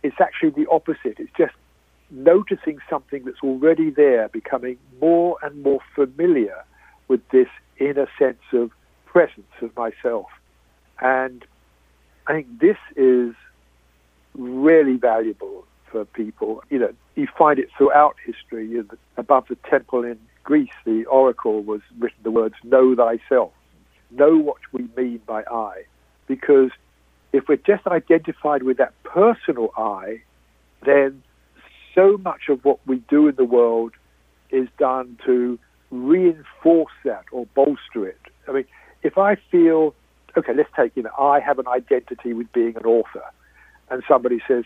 [0.04, 1.20] It's actually the opposite.
[1.20, 1.54] It's just
[2.12, 6.64] noticing something that's already there, becoming more and more familiar
[7.08, 8.72] with this inner sense of
[9.06, 10.28] presence of myself.
[11.00, 11.46] And
[12.28, 13.34] I think this is
[14.36, 16.64] really valuable for people.
[16.70, 18.68] You know, you find it throughout history.
[18.68, 20.20] You above the temple in
[20.50, 23.52] Greece, the oracle was written the words "Know thyself."
[24.10, 25.84] know what we mean by I,
[26.26, 26.72] because
[27.32, 30.24] if we're just identified with that personal I,
[30.84, 31.22] then
[31.94, 33.92] so much of what we do in the world
[34.50, 35.60] is done to
[35.92, 38.20] reinforce that or bolster it.
[38.48, 38.66] I mean,
[39.04, 39.94] if I feel,
[40.36, 43.26] okay, let's take, you know, I have an identity with being an author,
[43.92, 44.64] and somebody says,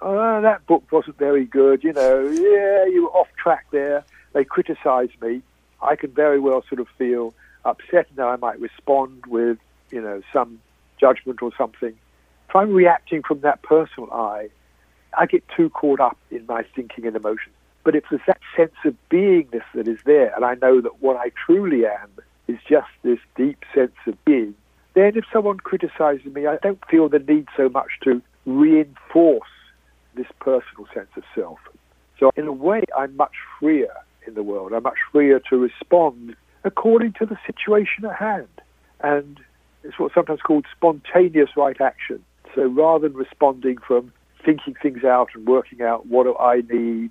[0.00, 4.02] oh, that book wasn't very good, you know, yeah, you were off track there,
[4.36, 5.40] they criticize me,
[5.80, 7.32] I can very well sort of feel
[7.64, 9.56] upset and I might respond with,
[9.90, 10.60] you know, some
[11.00, 11.94] judgment or something.
[12.50, 14.50] If I'm reacting from that personal I,
[15.16, 17.54] I get too caught up in my thinking and emotions.
[17.82, 21.16] But if there's that sense of beingness that is there, and I know that what
[21.16, 22.10] I truly am
[22.46, 24.54] is just this deep sense of being,
[24.92, 29.48] then if someone criticizes me, I don't feel the need so much to reinforce
[30.14, 31.58] this personal sense of self.
[32.18, 33.92] So, in a way, I'm much freer
[34.26, 34.72] in the world.
[34.72, 38.48] I'm much freer to respond according to the situation at hand.
[39.00, 39.40] And
[39.82, 42.24] it's what's sometimes called spontaneous right action.
[42.54, 44.12] So, rather than responding from
[44.44, 47.10] thinking things out and working out what do I need,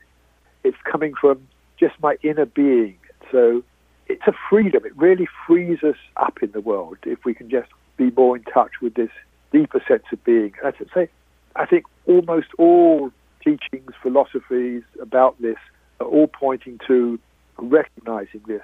[0.63, 1.47] it's coming from
[1.79, 2.97] just my inner being.
[3.31, 3.63] So,
[4.07, 4.85] it's a freedom.
[4.85, 8.43] It really frees us up in the world if we can just be more in
[8.43, 9.09] touch with this
[9.51, 10.53] deeper sense of being.
[10.63, 11.09] And I say,
[11.55, 13.11] I think almost all
[13.43, 15.57] teachings, philosophies about this
[15.99, 17.19] are all pointing to
[17.57, 18.63] recognizing this.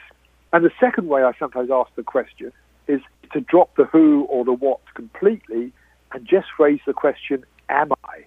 [0.53, 2.51] And the second way I sometimes ask the question
[2.87, 3.01] is
[3.33, 5.71] to drop the who or the what completely
[6.11, 8.25] and just phrase the question, am I?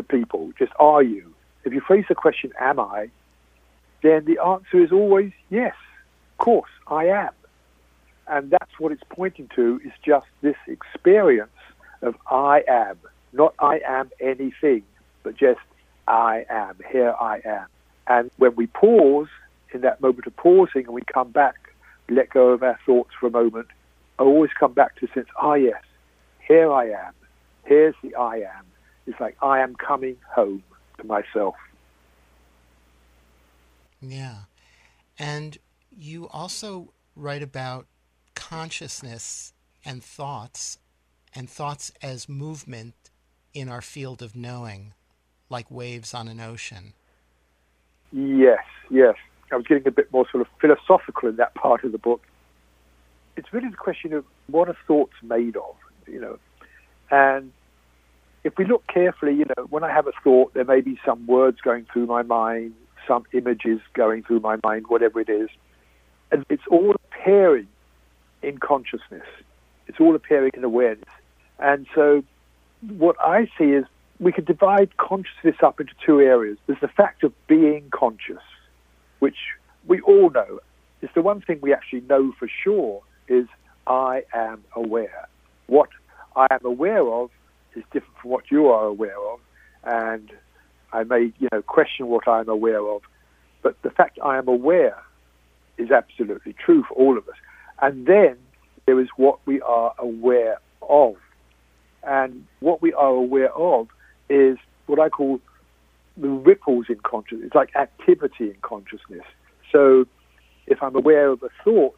[0.00, 1.34] to people, just are you?
[1.64, 3.10] If you phrase the question, am I?
[4.02, 5.74] Then the answer is always yes,
[6.32, 7.30] of course, I am.
[8.26, 11.50] And that's what it's pointing to is just this experience
[12.02, 12.96] of I am,
[13.32, 14.84] not I am anything,
[15.22, 15.60] but just
[16.08, 17.66] I am, here I am.
[18.10, 19.28] And when we pause,
[19.72, 21.72] in that moment of pausing, and we come back,
[22.08, 23.68] let go of our thoughts for a moment,
[24.18, 25.80] I always come back to sense, ah, yes,
[26.40, 27.12] here I am.
[27.64, 28.66] Here's the I am.
[29.06, 30.64] It's like I am coming home
[30.98, 31.54] to myself.
[34.02, 34.38] Yeah.
[35.16, 35.58] And
[35.96, 37.86] you also write about
[38.34, 39.52] consciousness
[39.84, 40.78] and thoughts,
[41.32, 42.94] and thoughts as movement
[43.54, 44.94] in our field of knowing,
[45.48, 46.94] like waves on an ocean.
[48.12, 49.14] Yes, yes.
[49.52, 52.22] I was getting a bit more sort of philosophical in that part of the book.
[53.36, 55.74] It's really the question of what are thoughts made of,
[56.06, 56.38] you know.
[57.10, 57.52] And
[58.44, 61.26] if we look carefully, you know, when I have a thought, there may be some
[61.26, 62.74] words going through my mind,
[63.06, 65.48] some images going through my mind, whatever it is.
[66.30, 67.68] And it's all appearing
[68.42, 69.26] in consciousness.
[69.86, 71.08] It's all appearing in awareness.
[71.58, 72.22] And so
[72.88, 73.84] what I see is
[74.20, 76.58] we can divide consciousness up into two areas.
[76.66, 78.42] There's the fact of being conscious,
[79.18, 79.38] which
[79.86, 80.60] we all know.
[81.00, 83.46] It's the one thing we actually know for sure is
[83.86, 85.26] I am aware.
[85.66, 85.88] What
[86.36, 87.30] I am aware of
[87.74, 89.40] is different from what you are aware of,
[89.84, 90.30] and
[90.92, 93.00] I may, you know, question what I am aware of.
[93.62, 95.02] But the fact I am aware
[95.78, 97.36] is absolutely true for all of us.
[97.80, 98.36] And then
[98.84, 101.16] there is what we are aware of.
[102.02, 103.88] And what we are aware of
[104.30, 104.56] is
[104.86, 105.40] what I call
[106.16, 107.46] the ripples in consciousness.
[107.46, 109.24] It's like activity in consciousness.
[109.72, 110.06] So
[110.66, 111.96] if I'm aware of a thought,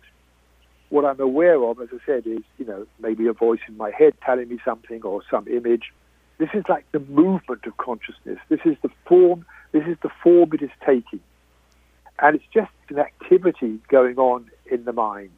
[0.89, 3.91] what I'm aware of, as I said, is, you know, maybe a voice in my
[3.91, 5.93] head telling me something or some image.
[6.39, 8.39] This is like the movement of consciousness.
[8.49, 11.21] This is the form, this is the form it is taking.
[12.19, 15.31] And it's just an activity going on in the mind.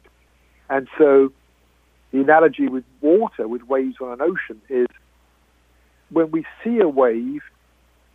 [0.69, 1.31] And so
[2.11, 4.87] the analogy with water, with waves on an ocean, is
[6.15, 7.41] when we see a wave,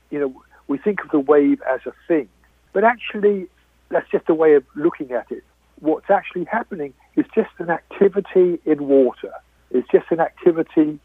[0.09, 2.30] you know, we think of the wave as a thing.
[2.72, 3.46] But actually,
[3.90, 5.44] that's just a way of looking at it.
[5.80, 9.32] What's actually happening is just an activity in water.
[9.70, 10.98] It's just an activity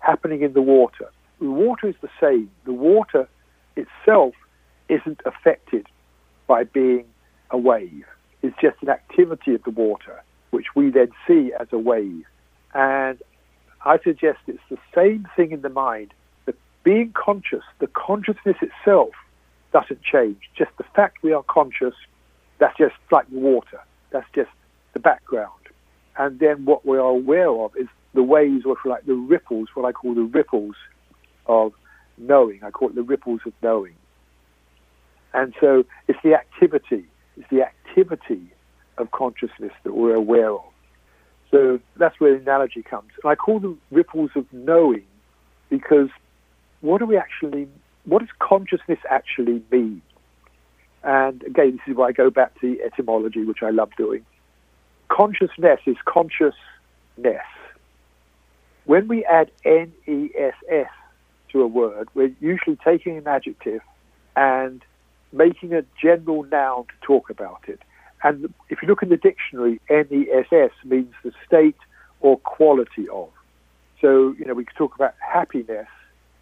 [0.00, 1.12] happening in the water.
[1.40, 2.50] The water is the same.
[2.64, 3.28] The water
[3.76, 4.34] itself
[4.88, 5.86] isn't affected
[6.48, 7.04] by being
[7.52, 8.06] a wave.
[8.42, 10.20] It's just an activity of the water,
[10.50, 12.24] which we then see as a wave.
[12.74, 13.22] And
[13.84, 16.12] I suggest it's the same thing in the mind.
[16.82, 19.10] Being conscious, the consciousness itself
[19.72, 20.38] doesn't change.
[20.56, 21.94] Just the fact we are conscious,
[22.58, 23.80] that's just like water.
[24.10, 24.50] That's just
[24.92, 25.52] the background.
[26.16, 29.86] And then what we are aware of is the waves, or like the ripples, what
[29.86, 30.74] I call the ripples
[31.46, 31.72] of
[32.18, 32.60] knowing.
[32.64, 33.94] I call it the ripples of knowing.
[35.32, 37.04] And so it's the activity,
[37.36, 38.52] it's the activity
[38.98, 40.64] of consciousness that we're aware of.
[41.50, 43.10] So that's where the analogy comes.
[43.22, 45.04] And I call them ripples of knowing
[45.68, 46.08] because
[46.80, 47.68] what do we actually,
[48.04, 50.02] what does consciousness actually mean?
[51.02, 54.24] And again, this is why I go back to the etymology, which I love doing.
[55.08, 56.54] Consciousness is consciousness.
[58.84, 60.90] When we add N E S S
[61.52, 63.80] to a word, we're usually taking an adjective
[64.36, 64.82] and
[65.32, 67.80] making a general noun to talk about it.
[68.22, 71.78] And if you look in the dictionary, N-E-S-S means the state
[72.20, 73.28] or quality of.
[74.00, 75.88] So, you know, we could talk about happiness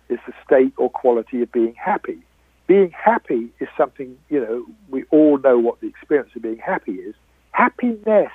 [0.08, 2.18] is the state or quality of being happy.
[2.66, 6.92] Being happy is something, you know, we all know what the experience of being happy
[6.92, 7.14] is.
[7.52, 8.32] Happiness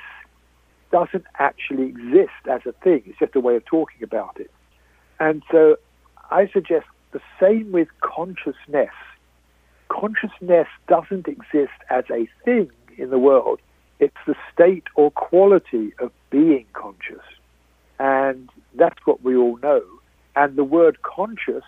[0.91, 3.03] doesn't actually exist as a thing.
[3.05, 4.51] It's just a way of talking about it.
[5.19, 5.77] And so
[6.31, 8.93] I suggest the same with consciousness.
[9.89, 13.59] Consciousness doesn't exist as a thing in the world.
[13.99, 17.23] It's the state or quality of being conscious.
[17.99, 19.83] And that's what we all know.
[20.35, 21.63] And the word conscious,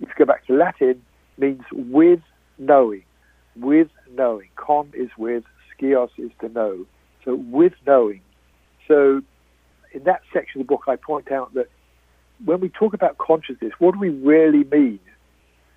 [0.00, 1.02] if you go back to Latin,
[1.38, 2.20] means with
[2.58, 3.04] knowing.
[3.56, 4.48] With knowing.
[4.56, 6.86] Con is with, skios is to know.
[7.24, 8.22] So with knowing.
[8.88, 9.22] So
[9.92, 11.68] in that section of the book, I point out that
[12.44, 15.00] when we talk about consciousness, what do we really mean?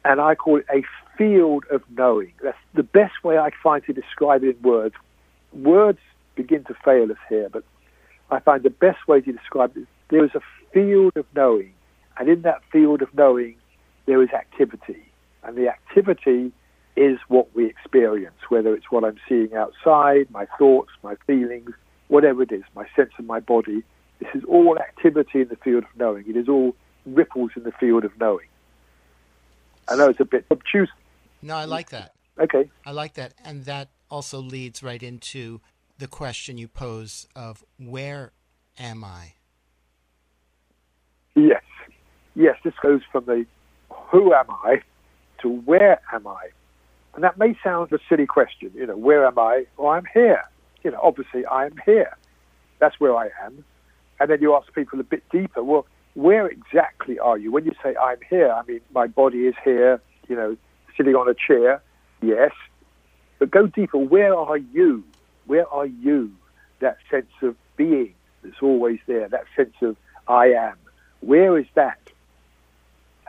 [0.06, 0.84] And I call it a
[1.18, 2.34] field of knowing.
[2.42, 4.96] That's the best way I find to describe it in words.
[5.54, 6.00] Words
[6.36, 7.64] begin to fail us here, but
[8.32, 10.42] I find the best way to describe it is there is a
[10.74, 11.74] field of knowing,
[12.18, 13.56] and in that field of knowing,
[14.06, 15.12] there is activity.
[15.44, 16.52] And the activity
[16.96, 21.72] is what we experience, whether it's what I'm seeing outside, my thoughts, my feelings,
[22.08, 23.84] whatever it is, my sense of my body.
[24.20, 26.26] This is all activity in the field of knowing.
[26.28, 28.48] It is all ripples in the field of knowing.
[29.88, 30.90] I know it's a bit obtuse.
[31.42, 32.14] No, I like that.
[32.40, 32.70] Okay.
[32.86, 33.34] I like that.
[33.44, 35.60] And that also leads right into
[35.98, 38.32] the question you pose of where
[38.78, 39.34] am I?
[42.36, 42.58] Yes.
[42.64, 43.46] This goes from the
[43.90, 44.82] who am I
[45.42, 46.50] to where am I?
[47.16, 49.66] And that may sound a silly question, you know, where am I?
[49.78, 50.44] Well, I'm here.
[50.84, 52.18] You know, obviously I am here.
[52.80, 53.64] That's where I am.
[54.20, 57.52] And then you ask people a bit deeper, well, where exactly are you?
[57.52, 60.58] When you say I'm here, I mean, my body is here, you know,
[60.98, 61.82] sitting on a chair,
[62.22, 62.52] yes.
[63.40, 65.04] But go deeper, where are you?
[65.46, 66.32] Where are you?
[66.80, 68.14] That sense of being
[68.44, 69.96] that's always there, that sense of
[70.28, 70.76] I am.
[71.22, 72.00] Where is that?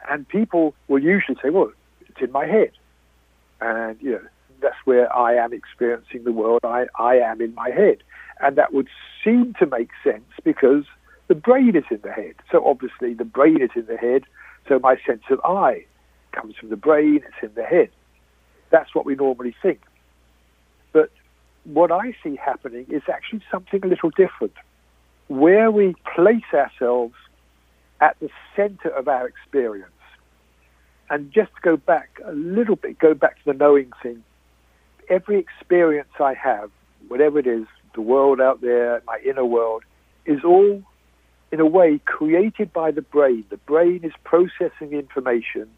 [0.09, 2.73] And people will usually say, well, it's in my head.
[3.61, 4.21] And, you know,
[4.61, 6.61] that's where I am experiencing the world.
[6.65, 7.99] I, I am in my head.
[8.41, 8.89] And that would
[9.23, 10.85] seem to make sense because
[11.29, 12.35] the brain is in the head.
[12.51, 14.25] So obviously the brain is in the head.
[14.69, 15.85] So my sense of I
[16.33, 17.91] comes from the brain, it's in the head.
[18.71, 19.81] That's what we normally think.
[20.93, 21.11] But
[21.65, 24.55] what I see happening is actually something a little different.
[25.29, 27.15] Where we place ourselves
[28.01, 29.91] at the center of our experience.
[31.11, 34.23] And just to go back a little bit, go back to the knowing thing.
[35.09, 36.71] Every experience I have,
[37.09, 39.83] whatever it is, the world out there, my inner world,
[40.25, 40.83] is all
[41.53, 43.45] in a way created by the brain.
[43.51, 45.69] The brain is processing information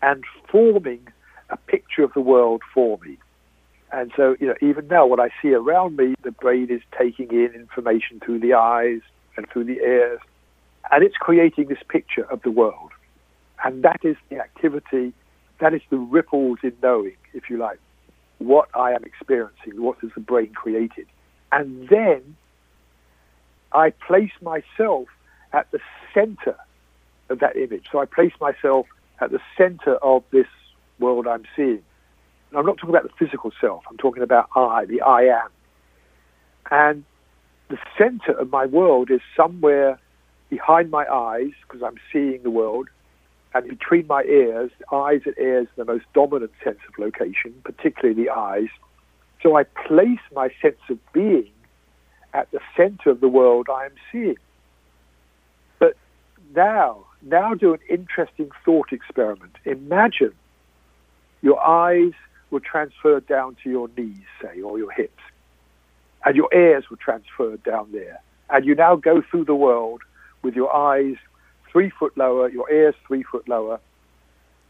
[0.00, 1.06] and forming
[1.50, 3.18] a picture of the world for me.
[3.90, 7.30] And so, you know, even now, what I see around me, the brain is taking
[7.30, 9.00] in information through the eyes
[9.36, 10.20] and through the ears,
[10.90, 12.92] and it's creating this picture of the world.
[13.64, 15.12] And that is the activity,
[15.60, 17.78] that is the ripples in knowing, if you like,
[18.38, 21.06] what I am experiencing, what has the brain created.
[21.50, 22.36] And then
[23.72, 25.08] I place myself
[25.52, 25.80] at the
[26.14, 26.56] center
[27.30, 27.86] of that image.
[27.90, 28.86] So I place myself
[29.20, 30.46] at the center of this
[30.98, 31.82] world I'm seeing.
[32.50, 35.48] And I'm not talking about the physical self, I'm talking about I, the I am.
[36.70, 37.04] And
[37.68, 39.98] the center of my world is somewhere
[40.48, 42.88] behind my eyes, because I'm seeing the world,
[43.54, 48.24] and between my ears, eyes and ears are the most dominant sense of location, particularly
[48.24, 48.68] the eyes.
[49.42, 51.50] So I place my sense of being
[52.34, 54.36] at the center of the world I am seeing.
[55.78, 55.96] But
[56.54, 59.56] now, now do an interesting thought experiment.
[59.64, 60.34] Imagine
[61.40, 62.12] your eyes
[62.50, 65.22] were transferred down to your knees, say, or your hips,
[66.24, 68.20] and your ears were transferred down there.
[68.50, 70.02] And you now go through the world
[70.42, 71.16] with your eyes
[71.78, 73.78] three foot lower, your ears three foot lower.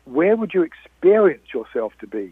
[0.04, 2.30] Where would you experience yourself to be?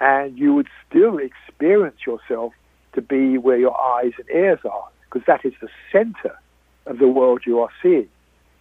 [0.00, 2.52] And you would still experience yourself
[2.94, 6.36] to be where your eyes and ears are, because that is the center
[6.86, 8.08] of the world you are seeing.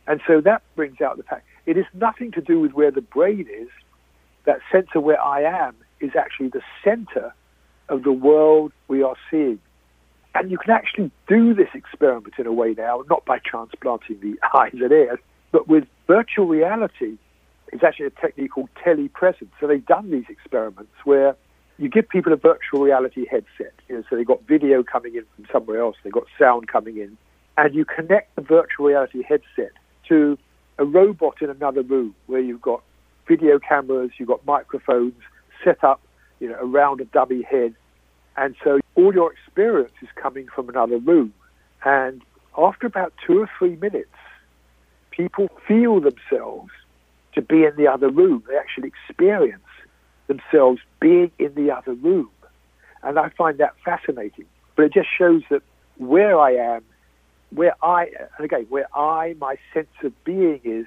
[0.06, 3.02] And so that brings out the fact it is nothing to do with where the
[3.02, 3.70] brain is.
[4.46, 7.34] That center where I am is actually the center
[7.88, 9.60] of the world we are seeing.
[10.36, 14.38] And you can actually do this experiment in a way now, not by transplanting the
[14.56, 15.18] eyes and ears,
[15.52, 17.18] but with virtual reality.
[17.72, 19.52] It's actually a technique called telepresence.
[19.60, 21.36] So they've done these experiments where
[21.78, 23.74] you give people a virtual reality headset.
[23.88, 26.98] You know, so they've got video coming in from somewhere else, they've got sound coming
[26.98, 27.16] in,
[27.58, 29.72] and you connect the virtual reality headset
[30.08, 30.38] to
[30.80, 32.82] a robot in another room where you've got
[33.28, 35.14] video cameras, you've got microphones
[35.64, 36.02] set up,
[36.40, 37.76] you know, around a dummy head,
[38.36, 41.34] and so all your experience is coming from another room.
[41.86, 42.24] And
[42.58, 44.10] after about two or three minutes,
[45.20, 46.72] people feel themselves
[47.34, 48.42] to be in the other room.
[48.48, 49.62] They actually experience
[50.28, 52.30] themselves being in the other room.
[53.04, 54.46] And I find that fascinating.
[54.78, 55.62] But it just shows that
[55.98, 56.84] where I am,
[57.50, 58.08] where I,
[58.38, 60.86] and again, where I, my sense of being is,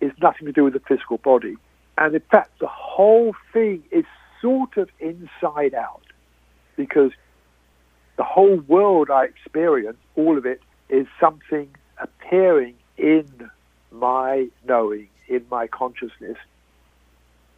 [0.00, 1.56] is nothing to do with the physical body.
[1.96, 4.04] And in fact, the whole thing is
[4.40, 6.02] sort of inside out
[6.76, 7.10] because
[8.16, 11.68] the whole world I experience, all of it, is something
[12.00, 13.50] appearing in
[13.90, 16.36] my knowing, in my consciousness.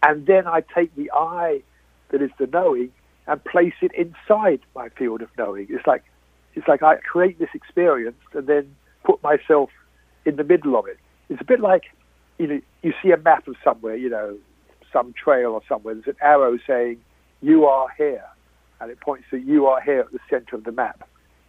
[0.03, 1.63] And then I take the I
[2.11, 2.93] that is the knowing
[3.27, 5.67] and place it inside my field of knowing.
[5.71, 6.05] It's like
[6.55, 8.75] it's like I create this experience and then
[9.05, 9.71] put myself
[10.25, 10.99] in the middle of it.
[11.29, 11.85] It's a bit like
[12.39, 14.37] you know you see a map of somewhere, you know,
[14.93, 15.95] some trail or somewhere.
[15.95, 17.01] There's an arrow saying
[17.43, 18.25] you are here,
[18.81, 21.09] and it points to you are here at the center of the map.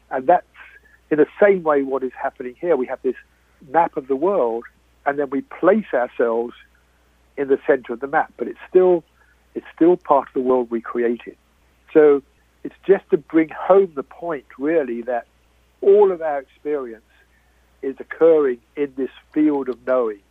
[0.09, 0.45] And that's
[1.09, 2.75] in the same way what is happening here.
[2.75, 3.15] We have this
[3.69, 4.65] map of the world,
[5.05, 6.53] and then we place ourselves
[7.37, 9.03] in the center of the map, but it's still
[9.53, 11.35] it's still part of the world we created.
[11.93, 12.21] So
[12.63, 15.27] it's just to bring home the point, really, that
[15.81, 17.03] all of our experience
[17.81, 20.21] is occurring in this field of knowing.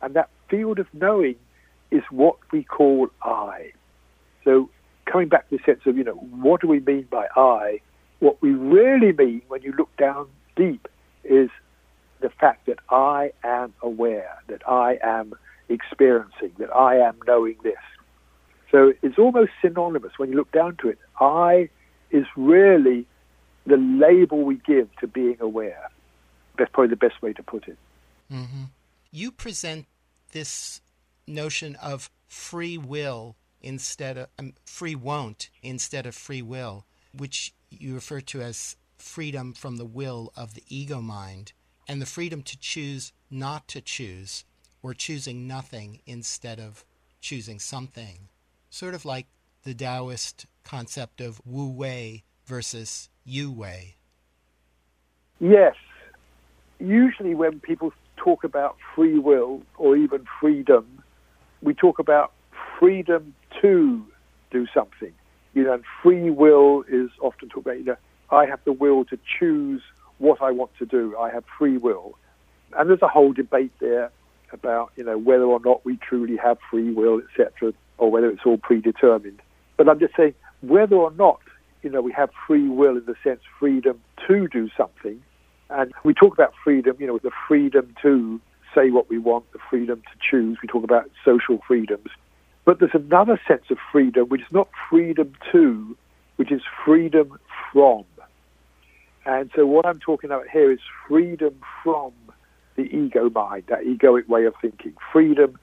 [0.00, 1.36] And that field of knowing
[1.90, 3.72] is what we call I.
[4.44, 4.70] So
[5.04, 7.80] coming back to the sense of, you know, what do we mean by I?
[8.20, 10.88] What we really mean when you look down deep
[11.24, 11.50] is
[12.20, 15.34] the fact that I am aware, that I am
[15.68, 17.74] experiencing, that I am knowing this.
[18.70, 20.98] So it's almost synonymous when you look down to it.
[21.18, 21.68] I
[22.10, 23.06] is really
[23.66, 25.88] the label we give to being aware.
[26.58, 27.78] That's probably the best way to put it.
[28.32, 28.64] Mm-hmm.
[29.10, 29.86] You present
[30.32, 30.80] this
[31.26, 36.84] notion of free will instead of um, free won't instead of free will,
[37.16, 41.52] which you refer to as freedom from the will of the ego mind
[41.88, 44.44] and the freedom to choose not to choose
[44.82, 46.84] or choosing nothing instead of
[47.20, 48.28] choosing something.
[48.70, 49.26] Sort of like
[49.64, 53.96] the Taoist concept of Wu Wei versus Yu Wei.
[55.38, 55.74] Yes.
[56.78, 61.02] Usually, when people talk about free will or even freedom,
[61.62, 62.32] we talk about
[62.78, 64.04] freedom to
[64.50, 65.12] do something.
[65.54, 67.96] You know, and free will is often talked about, you know,
[68.30, 69.82] I have the will to choose
[70.20, 71.16] what I want to do.
[71.18, 72.14] I have free will.
[72.78, 74.12] And there's a whole debate there
[74.52, 78.42] about, you know, whether or not we truly have free will, etc., or whether it's
[78.44, 79.40] all predetermined.
[79.76, 81.40] But I'm just saying, whether or not,
[81.82, 85.20] you know, we have free will in the sense freedom to do something,
[85.70, 88.40] and we talk about freedom, you know, the freedom to
[88.74, 90.58] say what we want, the freedom to choose.
[90.62, 92.08] We talk about social freedoms.
[92.64, 95.96] But there's another sense of freedom, which is not freedom to,
[96.36, 97.38] which is freedom
[97.72, 98.04] from.
[99.30, 101.54] And so what I'm talking about here is freedom
[101.84, 102.10] from
[102.74, 104.94] the ego mind, that egoic way of thinking.
[105.12, 105.56] Freedom,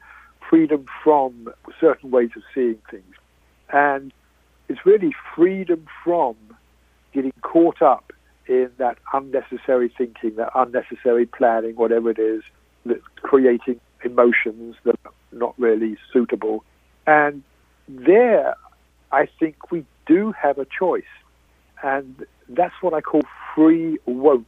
[0.50, 3.14] freedom from certain ways of seeing things.
[3.74, 4.14] And
[4.70, 6.38] it's really freedom from
[7.12, 8.14] getting caught up
[8.48, 12.44] in that unnecessary thinking, that unnecessary planning, whatever it is,
[12.86, 16.64] that's creating emotions that are not really suitable.
[17.06, 17.44] And
[17.90, 18.56] there,
[19.12, 21.04] I think we do have a choice.
[21.84, 23.22] And that's what I call
[23.56, 24.46] free won't.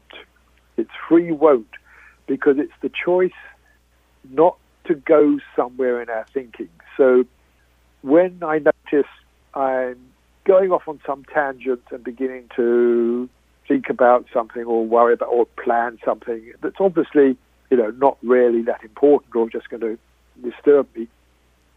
[0.77, 1.67] It's free won't
[2.27, 3.31] because it's the choice
[4.29, 6.69] not to go somewhere in our thinking.
[6.97, 7.25] So
[8.01, 9.09] when I notice
[9.53, 9.97] I'm
[10.45, 13.29] going off on some tangent and beginning to
[13.67, 17.37] think about something or worry about or plan something that's obviously,
[17.69, 19.97] you know, not really that important or just going to
[20.41, 21.07] disturb me,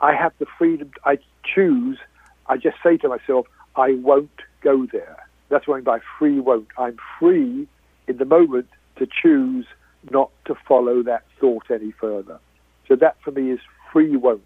[0.00, 1.98] I have the freedom, I choose,
[2.46, 3.46] I just say to myself,
[3.76, 4.30] I won't
[4.62, 5.28] go there.
[5.52, 6.68] That's what I mean by free won't.
[6.78, 7.68] I'm free
[8.08, 9.66] in the moment to choose
[10.10, 12.40] not to follow that thought any further.
[12.88, 13.60] So that for me is
[13.92, 14.42] free won't.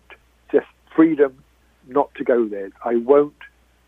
[0.51, 1.45] Just freedom
[1.87, 2.71] not to go there.
[2.85, 3.35] I won't.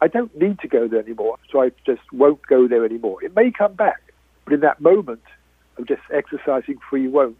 [0.00, 3.22] I don't need to go there anymore, so I just won't go there anymore.
[3.24, 4.00] It may come back,
[4.44, 5.22] but in that moment
[5.76, 7.36] of just exercising free won't,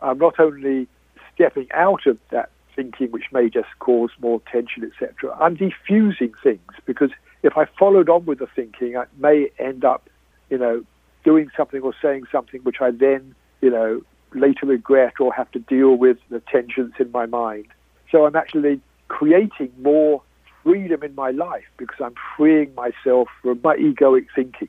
[0.00, 0.88] I'm not only
[1.34, 5.36] stepping out of that thinking which may just cause more tension, etc.
[5.38, 7.10] I'm diffusing things because
[7.44, 10.08] if I followed on with the thinking, I may end up,
[10.50, 10.82] you know,
[11.24, 14.02] doing something or saying something which I then, you know,
[14.34, 17.66] later regret or have to deal with the tensions in my mind.
[18.10, 20.22] So I'm actually creating more
[20.62, 24.68] freedom in my life because I'm freeing myself from my egoic thinking.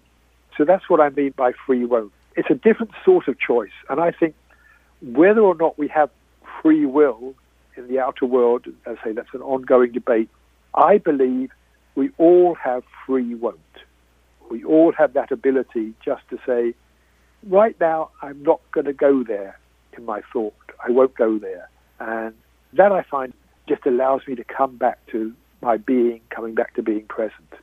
[0.57, 2.11] So that's what I mean by free won't.
[2.35, 3.71] it's a different sort of choice.
[3.89, 4.35] And I think
[5.01, 6.09] whether or not we have
[6.61, 7.33] free will
[7.77, 10.29] in the outer world, as I say, that's an ongoing debate.
[10.73, 11.51] I believe
[11.95, 13.59] we all have free won't.
[14.49, 16.75] We all have that ability just to say,
[17.47, 19.59] right now, I'm not going to go there
[19.97, 20.53] in my thought.
[20.85, 21.69] I won't go there.
[21.99, 22.35] And
[22.73, 23.33] that I find
[23.67, 27.53] just allows me to come back to my being, coming back to being present.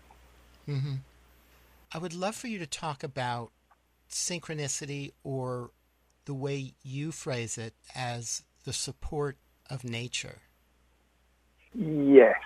[0.68, 0.94] Mm-hmm.
[1.94, 3.52] I would love for you to talk about
[4.10, 5.70] synchronicity or
[6.24, 9.36] the way you phrase it as the support
[9.68, 10.38] of nature.
[11.74, 12.36] Yes.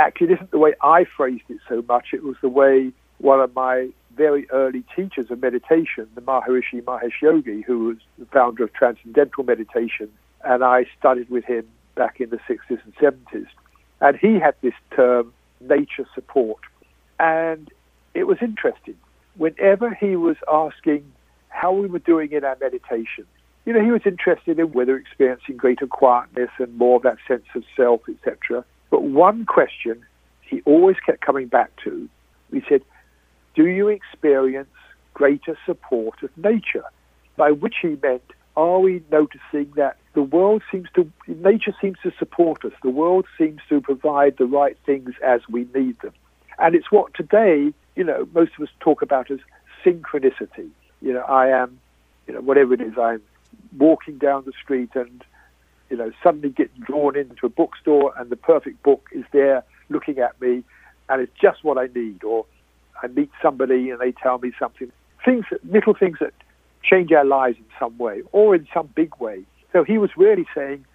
[0.00, 2.06] Actually, this isn't the way I phrased it so much.
[2.14, 7.20] It was the way one of my very early teachers of meditation, the Maharishi Mahesh
[7.20, 10.10] Yogi, who was the founder of Transcendental Meditation,
[10.42, 13.46] and I studied with him back in the 60s and 70s.
[14.00, 16.60] And he had this term, nature support.
[17.18, 17.70] And
[18.14, 18.96] it was interesting.
[19.36, 21.04] Whenever he was asking
[21.50, 23.26] how we were doing in our meditation,
[23.66, 27.44] you know, he was interested in whether experiencing greater quietness and more of that sense
[27.54, 28.64] of self, etc.
[28.90, 30.04] But one question
[30.42, 32.08] he always kept coming back to,
[32.52, 32.82] he said,
[33.54, 34.68] do you experience
[35.14, 36.84] greater support of nature?
[37.36, 38.22] By which he meant,
[38.56, 42.72] are we noticing that the world seems to, nature seems to support us.
[42.82, 46.12] The world seems to provide the right things as we need them.
[46.58, 49.38] And it's what today, you know, most of us talk about as
[49.84, 50.68] synchronicity.
[51.00, 51.78] You know, I am,
[52.26, 53.22] you know, whatever it is, I'm
[53.78, 55.24] walking down the street and,
[55.90, 60.18] you know, suddenly get drawn into a bookstore and the perfect book is there looking
[60.18, 60.62] at me
[61.08, 62.22] and it's just what I need.
[62.24, 62.46] Or
[63.02, 64.90] I meet somebody and they tell me something.
[65.24, 66.32] Things, little things that
[66.82, 69.42] change our lives in some way or in some big way.
[69.72, 70.86] So he was really saying,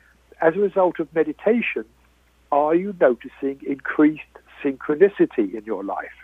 [0.42, 1.86] as a result of meditation,
[2.52, 4.24] are you noticing increased
[4.64, 6.16] synchronicity in your life?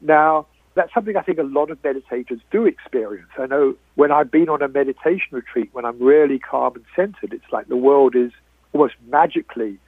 [0.00, 0.46] Now,
[0.78, 3.28] that's something I think a lot of meditators do experience.
[3.38, 7.32] I know when I've been on a meditation retreat, when I'm really calm and centered,
[7.32, 8.32] it's like the world is
[8.72, 9.78] almost magically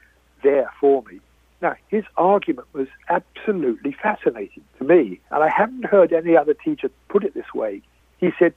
[0.43, 1.21] there for me.
[1.63, 6.91] Now, his argument was absolutely fascinating to me, and I haven't heard any other teacher
[7.09, 7.83] put it this way.
[8.19, 8.55] He said,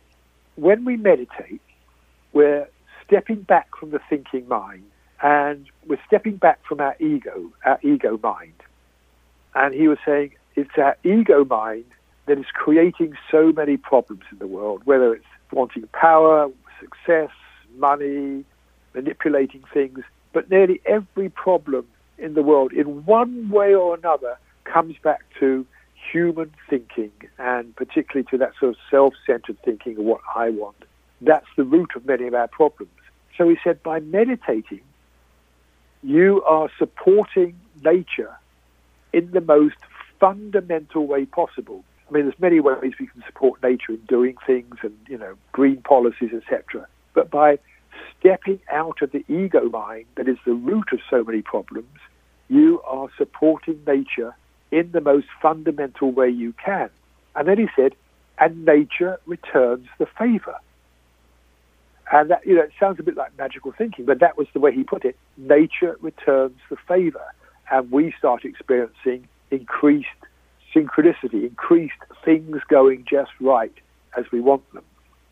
[0.55, 1.61] when we meditate,
[2.31, 2.67] we're
[3.05, 4.83] stepping back from the thinking mind
[5.21, 8.53] and we're stepping back from our ego, our ego mind.
[9.55, 11.85] And he was saying it's our ego mind
[12.25, 16.49] that is creating so many problems in the world, whether it's wanting power,
[16.79, 17.29] success,
[17.77, 18.45] money,
[18.93, 19.99] manipulating things.
[20.31, 21.85] But nearly every problem
[22.17, 25.65] in the world, in one way or another, comes back to
[26.11, 30.75] human thinking and particularly to that sort of self centered thinking of what I want.
[31.21, 32.91] That's the root of many of our problems.
[33.37, 34.81] So he said, by meditating,
[36.03, 38.35] you are supporting nature
[39.13, 39.75] in the most
[40.19, 41.83] fundamental way possible.
[42.13, 45.33] I mean, there's many ways we can support nature in doing things and, you know,
[45.51, 46.85] green policies, etc.
[47.15, 47.57] But by
[48.19, 51.97] stepping out of the ego mind that is the root of so many problems,
[52.49, 54.35] you are supporting nature
[54.69, 56.91] in the most fundamental way you can.
[57.35, 57.95] And then he said,
[58.37, 60.55] and nature returns the favor.
[62.11, 64.59] And that, you know, it sounds a bit like magical thinking, but that was the
[64.59, 65.17] way he put it.
[65.37, 67.25] Nature returns the favor.
[67.71, 70.09] And we start experiencing increased
[70.73, 71.93] synchronicity, increased
[72.23, 73.73] things going just right
[74.17, 74.83] as we want them.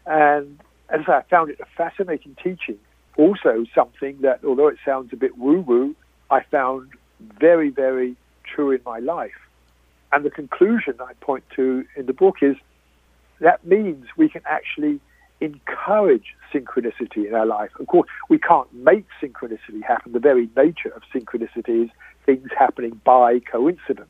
[0.05, 2.77] And as I found it a fascinating teaching,
[3.17, 5.95] also something that, although it sounds a bit woo-woo,
[6.29, 6.91] I found
[7.39, 9.31] very, very true in my life.
[10.11, 12.55] And the conclusion I point to in the book is
[13.39, 14.99] that means we can actually
[15.39, 17.71] encourage synchronicity in our life.
[17.79, 20.11] Of course, we can't make synchronicity happen.
[20.11, 21.89] The very nature of synchronicity is
[22.25, 24.09] things happening by coincidence.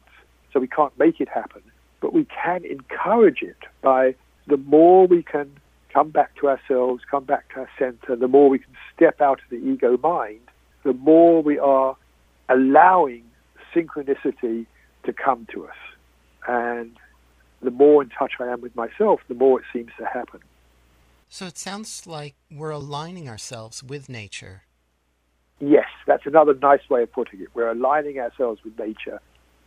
[0.54, 1.62] So we can't make it happen.
[2.00, 4.16] But we can encourage it by
[4.48, 5.52] the more we can
[5.94, 9.40] come back to ourselves, come back to our center, the more we can step out
[9.40, 10.42] of the ego mind,
[10.84, 11.96] the more we are
[12.50, 13.24] allowing
[13.74, 14.66] synchronicity
[15.04, 15.76] to come to us.
[16.48, 16.98] And
[17.62, 20.40] the more in touch I am with myself, the more it seems to happen.
[21.30, 24.64] So it sounds like we're aligning ourselves with nature.
[25.60, 27.50] Yes, that's another nice way of putting it.
[27.54, 29.22] We're aligning ourselves with nature.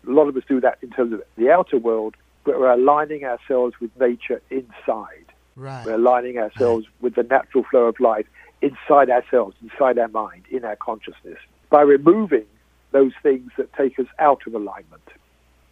[0.06, 3.24] A lot of us do that in terms of the outer world, but we're aligning
[3.24, 5.26] ourselves with nature inside.
[5.56, 5.84] Right.
[5.86, 7.02] We're aligning ourselves right.
[7.02, 8.26] with the natural flow of life
[8.60, 11.38] inside ourselves, inside our mind, in our consciousness,
[11.70, 12.46] by removing
[12.92, 15.02] those things that take us out of alignment.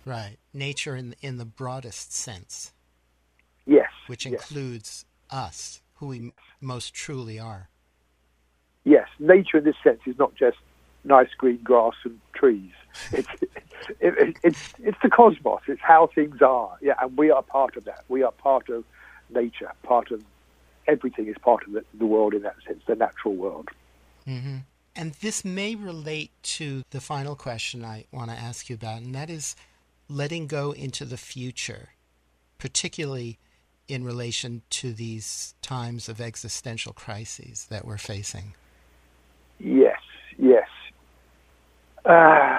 [0.04, 0.36] Right.
[0.52, 2.72] Nature in in the broadest sense.
[3.66, 3.90] Yes.
[4.06, 4.32] Which yes.
[4.32, 7.68] includes us, who we most truly are.
[8.84, 10.58] Yes, nature in this sense is not just
[11.04, 12.72] nice green grass and trees.
[13.12, 13.28] It's
[14.00, 15.62] it, it, it's it's the cosmos.
[15.66, 16.76] It's how things are.
[16.80, 18.04] Yeah, and we are part of that.
[18.08, 18.84] We are part of
[19.30, 20.22] nature, part of
[20.86, 23.68] everything is part of the, the world in that sense, the natural world.
[24.26, 24.58] Mm-hmm.
[24.94, 29.14] And this may relate to the final question I want to ask you about, and
[29.14, 29.56] that is
[30.08, 31.90] letting go into the future,
[32.58, 33.38] particularly
[33.88, 38.54] in relation to these times of existential crises that we're facing.
[39.58, 39.98] Yes,
[40.38, 40.68] yes.
[42.04, 42.58] Uh,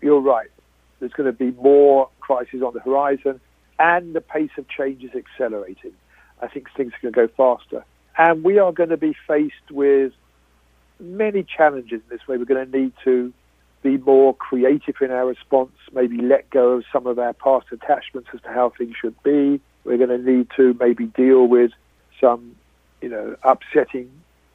[0.00, 0.50] you're right.
[0.98, 3.40] There's going to be more crises on the horizon,
[3.78, 5.92] and the pace of change is accelerating.
[6.40, 7.84] I think things are going to go faster.
[8.18, 10.12] And we are going to be faced with
[10.98, 12.36] many challenges in this way.
[12.36, 13.32] We're going to need to
[13.82, 18.28] be more creative in our response, maybe let go of some of our past attachments
[18.34, 19.60] as to how things should be.
[19.84, 21.70] We're going to need to maybe deal with
[22.20, 22.56] some,
[23.00, 24.10] you know, upsetting,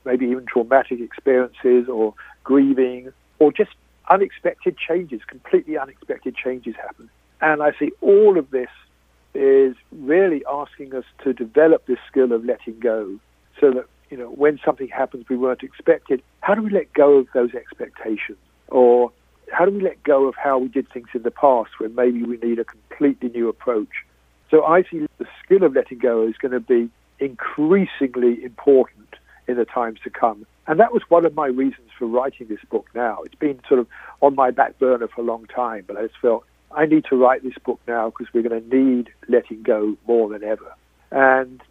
[0.06, 3.72] maybe even traumatic experiences or grieving or just
[4.10, 7.10] unexpected changes, completely unexpected changes happen.
[7.42, 8.70] And I see all of this
[9.34, 13.20] is really asking us to develop this skill of letting go
[13.60, 17.18] so that, you know, when something happens we weren't expected, how do we let go
[17.18, 18.38] of those expectations?
[18.70, 19.12] Or
[19.52, 22.24] how do we let go of how we did things in the past when maybe
[22.24, 24.06] we need a completely new approach?
[24.50, 26.90] So I see the skill of letting go is going to be
[27.20, 29.05] increasingly important
[29.48, 30.46] in the times to come.
[30.68, 33.22] And that was one of my reasons for writing this book now.
[33.24, 33.88] It's been sort of
[34.22, 37.16] on my back burner for a long time, but I just felt I need to
[37.16, 40.74] write this book now because we're going to need letting go more than ever.
[41.12, 41.62] And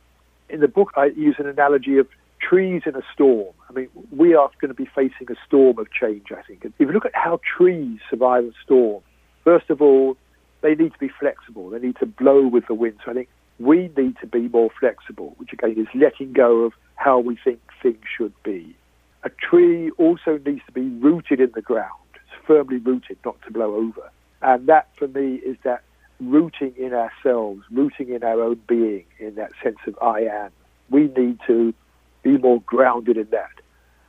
[0.49, 2.07] in the book, I use an analogy of
[2.41, 3.53] trees in a storm.
[3.69, 6.65] I mean, we are going to be facing a storm of change, I think.
[6.65, 9.03] If you look at how trees survive a storm,
[9.43, 10.17] first of all,
[10.61, 11.71] they need to be flexible.
[11.71, 12.99] They need to blow with the wind.
[13.05, 16.73] So I think we need to be more flexible, which again is letting go of
[16.97, 18.77] how we think things should be.
[19.25, 23.53] A tree also needs to be rooted in the ground, it's firmly rooted, not to
[23.53, 24.11] blow over.
[24.43, 25.83] And that, for me, is that
[26.21, 30.51] rooting in ourselves, rooting in our own being, in that sense of I am.
[30.91, 31.73] We need to
[32.23, 33.51] be more grounded in that.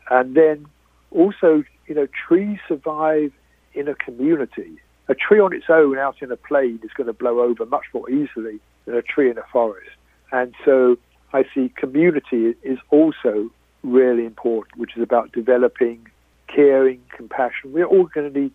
[0.10, 0.66] And then
[1.12, 3.32] also, you know, trees survive
[3.74, 4.80] in a community.
[5.08, 7.86] A tree on its own out in a plain is going to blow over much
[7.94, 9.92] more easily than a tree in a forest.
[10.32, 10.98] And so
[11.36, 13.52] I see community is also
[13.84, 16.08] really important, which is about developing
[16.48, 17.74] caring, compassion.
[17.74, 18.52] We're all going to need,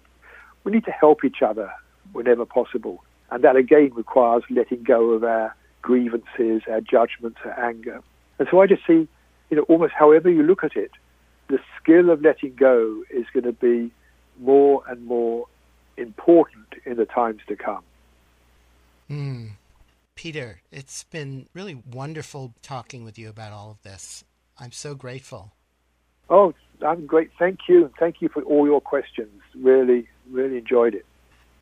[0.65, 1.71] we need to help each other
[2.13, 3.05] whenever possible.
[3.31, 8.01] And that again requires letting go of our grievances, our judgments, our anger.
[8.39, 9.07] And so I just see,
[9.51, 10.93] you know, almost however you look at it,
[11.49, 13.91] the skill of letting go is going to be
[14.41, 15.47] more and more
[15.99, 17.83] important in the times to come.
[19.11, 19.51] Mm.
[20.21, 24.23] Peter, it's been really wonderful talking with you about all of this.
[24.59, 25.53] I'm so grateful.
[26.29, 26.53] Oh,
[26.87, 27.31] I'm great.
[27.39, 27.91] Thank you.
[27.99, 29.41] Thank you for all your questions.
[29.57, 31.07] Really, really enjoyed it.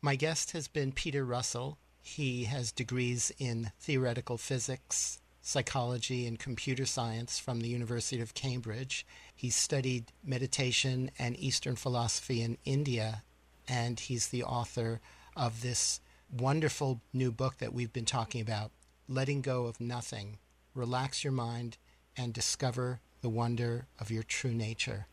[0.01, 1.77] My guest has been Peter Russell.
[2.01, 9.05] He has degrees in theoretical physics, psychology, and computer science from the University of Cambridge.
[9.33, 13.23] He studied meditation and Eastern philosophy in India,
[13.69, 14.99] and he's the author
[15.37, 16.01] of this
[16.31, 18.71] wonderful new book that we've been talking about
[19.07, 20.37] Letting Go of Nothing.
[20.75, 21.77] Relax your mind
[22.15, 25.07] and discover the wonder of your true nature.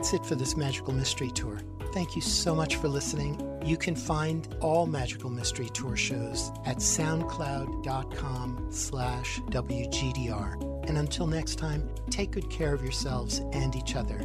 [0.00, 1.60] That's it for this Magical Mystery Tour.
[1.92, 3.38] Thank you so much for listening.
[3.62, 10.88] You can find all Magical Mystery Tour shows at soundcloud.com slash WGDR.
[10.88, 14.16] And until next time, take good care of yourselves and each other.